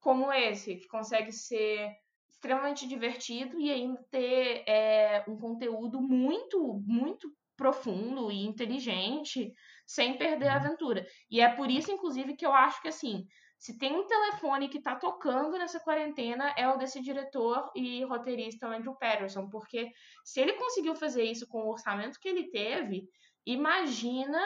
[0.00, 1.90] como esse, que consegue ser
[2.28, 9.52] extremamente divertido e ainda ter é, um conteúdo muito, muito profundo e inteligente,
[9.86, 10.58] sem perder a uhum.
[10.60, 11.06] aventura.
[11.30, 13.26] E é por isso, inclusive, que eu acho que assim,
[13.58, 18.66] se tem um telefone que tá tocando nessa quarentena, é o desse diretor e roteirista
[18.66, 19.92] Andrew Patterson, porque
[20.24, 23.06] se ele conseguiu fazer isso com o orçamento que ele teve,
[23.44, 24.40] imagina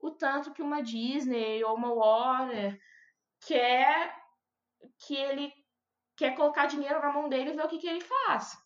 [0.00, 2.78] o tanto que uma Disney ou uma Warner
[3.46, 4.14] quer
[5.06, 5.52] que ele
[6.16, 8.56] quer colocar dinheiro na mão dele e ver o que, que ele faz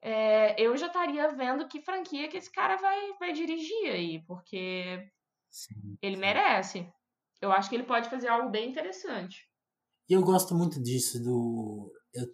[0.00, 5.10] é, eu já estaria vendo que franquia que esse cara vai, vai dirigir aí, porque
[5.50, 6.20] sim, ele sim.
[6.20, 6.92] merece.
[7.40, 9.48] Eu acho que ele pode fazer algo bem interessante.
[10.08, 11.92] E eu gosto muito disso, do.
[12.14, 12.26] Eu,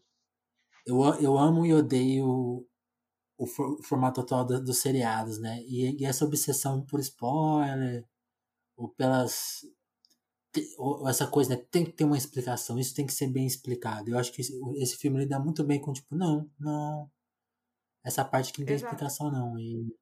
[0.87, 2.67] eu, eu amo e odeio
[3.37, 5.61] o, for, o formato atual do, dos seriados, né?
[5.63, 8.05] E, e, essa obsessão por spoiler,
[8.77, 9.61] ou pelas.
[10.79, 11.65] Ou essa coisa, né?
[11.71, 14.11] Tem que ter uma explicação, isso tem que ser bem explicado.
[14.11, 17.11] Eu acho que esse, filme lida muito bem com, tipo, não, não,
[18.05, 18.95] essa parte que não tem Exato.
[18.95, 19.59] explicação não.
[19.59, 19.97] E,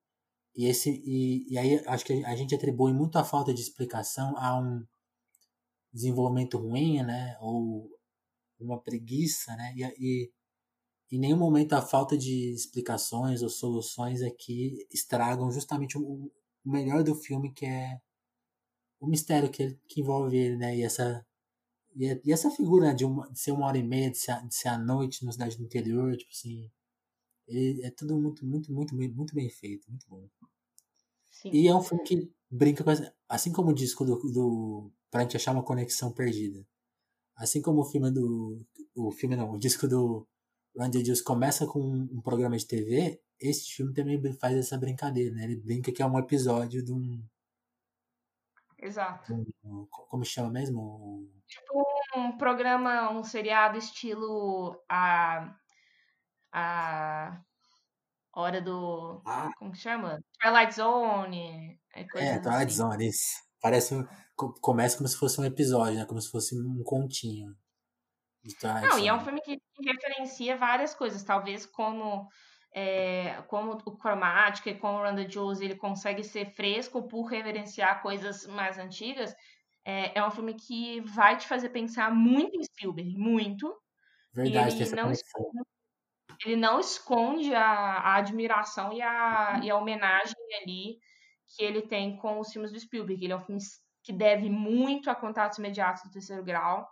[0.55, 4.37] e, esse, e, e aí acho que a gente atribui muito a falta de explicação
[4.37, 4.85] a um
[5.93, 7.37] desenvolvimento ruim, né?
[7.41, 7.89] Ou
[8.61, 9.75] uma preguiça, né?
[9.77, 10.33] E, e
[11.17, 16.31] em nenhum momento a falta de explicações ou soluções aqui estragam justamente o,
[16.65, 18.01] o melhor do filme, que é
[19.03, 20.77] o mistério que, ele, que envolve ele, né?
[20.77, 21.27] E essa,
[21.97, 24.41] e, e essa figura né, de, uma, de ser uma hora e meia, de ser,
[24.47, 26.71] de ser à noite na cidade do interior, tipo assim,
[27.83, 30.29] é tudo muito, muito, muito, muito bem feito, muito bom.
[31.31, 31.51] Sim.
[31.53, 35.23] E é um filme que brinca com essa, assim como o disco do, do pra
[35.23, 36.65] gente achar uma conexão perdida.
[37.35, 40.29] Assim como o filme do o filme não, o disco do
[40.79, 45.45] Randy Juice começa com um, programa de TV, esse filme também faz essa brincadeira, né?
[45.45, 47.21] Ele brinca que é um episódio de um
[48.83, 49.33] Exato.
[49.65, 51.31] Um, como chama mesmo?
[51.47, 51.85] Tipo
[52.17, 55.55] um programa, um seriado estilo a
[56.53, 57.41] a
[58.33, 59.23] hora do.
[59.25, 59.51] Ah.
[59.57, 60.21] Como que chama?
[60.41, 61.81] Twilight Zone.
[61.95, 62.77] É, é Twilight assim.
[62.77, 63.41] Zone, isso.
[63.61, 63.95] Parece.
[64.61, 66.05] Começa como se fosse um episódio, né?
[66.05, 67.55] Como se fosse um continho.
[68.83, 72.29] Não, e é um filme que referencia várias coisas, talvez como.
[72.75, 78.01] É, como o Chromatica e como o Randa Jules ele consegue ser fresco por reverenciar
[78.01, 79.35] coisas mais antigas,
[79.85, 83.77] é, é um filme que vai te fazer pensar muito em Spielberg, muito.
[84.33, 85.13] Verdade, ele não,
[86.47, 90.99] ele não esconde a, a admiração e a, e a homenagem ali
[91.55, 93.23] que ele tem com os filmes do Spielberg.
[93.23, 93.61] Ele é um filme
[94.03, 96.89] que deve muito a contatos imediatos do terceiro grau.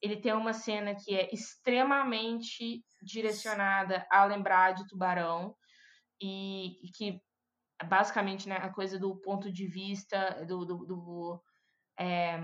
[0.00, 5.56] Ele tem uma cena que é extremamente direcionada a lembrar de Tubarão
[6.20, 7.20] e, que
[7.84, 11.42] basicamente né, a coisa do ponto de vista do, do, do
[11.98, 12.38] é,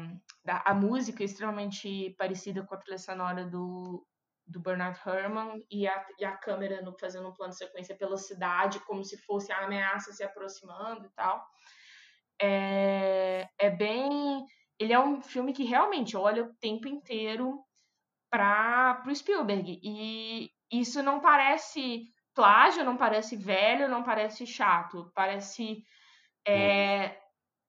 [0.45, 4.05] da, a música é extremamente parecida com a trilha sonora do,
[4.47, 8.17] do Bernard Herrmann e a, e a câmera no, fazendo um plano de sequência pela
[8.17, 11.45] cidade como se fosse a ameaça se aproximando e tal.
[12.41, 14.45] É, é bem
[14.79, 17.62] ele é um filme que realmente olha o tempo inteiro
[18.31, 25.85] para o Spielberg e isso não parece plágio, não parece velho, não parece chato, parece
[26.47, 27.16] é,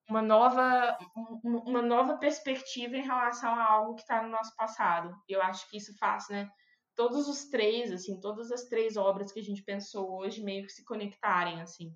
[0.09, 0.97] uma nova
[1.43, 5.15] uma nova perspectiva em relação a algo que está no nosso passado.
[5.27, 6.49] Eu acho que isso faz, né?
[6.95, 10.71] Todos os três, assim, todas as três obras que a gente pensou hoje meio que
[10.71, 11.93] se conectarem, assim.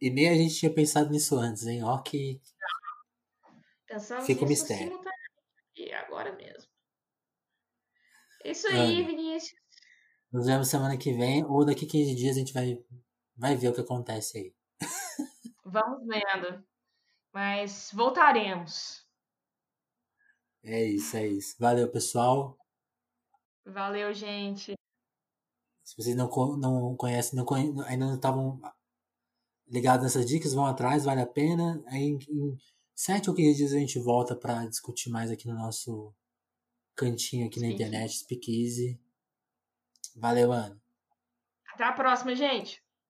[0.00, 1.84] E nem a gente tinha pensado nisso antes, hein?
[1.84, 2.40] Ó que
[3.92, 4.98] Pensamos fica mistério.
[5.76, 6.66] E agora mesmo.
[8.42, 9.60] Isso aí, Vinícius.
[10.32, 12.82] nos vemos semana que vem ou daqui 15 dias a gente vai,
[13.36, 14.54] vai ver o que acontece aí.
[15.62, 16.64] Vamos vendo.
[17.34, 19.06] Mas voltaremos.
[20.64, 21.54] É isso, é isso.
[21.58, 22.56] Valeu, pessoal.
[23.66, 24.72] Valeu, gente.
[25.84, 27.74] Se vocês não, não conhecem, não conhe...
[27.86, 28.58] ainda não estavam
[29.68, 31.82] ligados nessas dicas, vão atrás, vale a pena.
[31.88, 32.18] Aí em,
[33.04, 36.14] 7 ou 15 dias a gente volta para discutir mais aqui no nosso
[36.94, 37.72] cantinho aqui na Sim.
[37.72, 39.00] internet, Speakeasy.
[40.14, 40.80] Valeu, Ana.
[41.74, 42.80] Até a próxima, gente.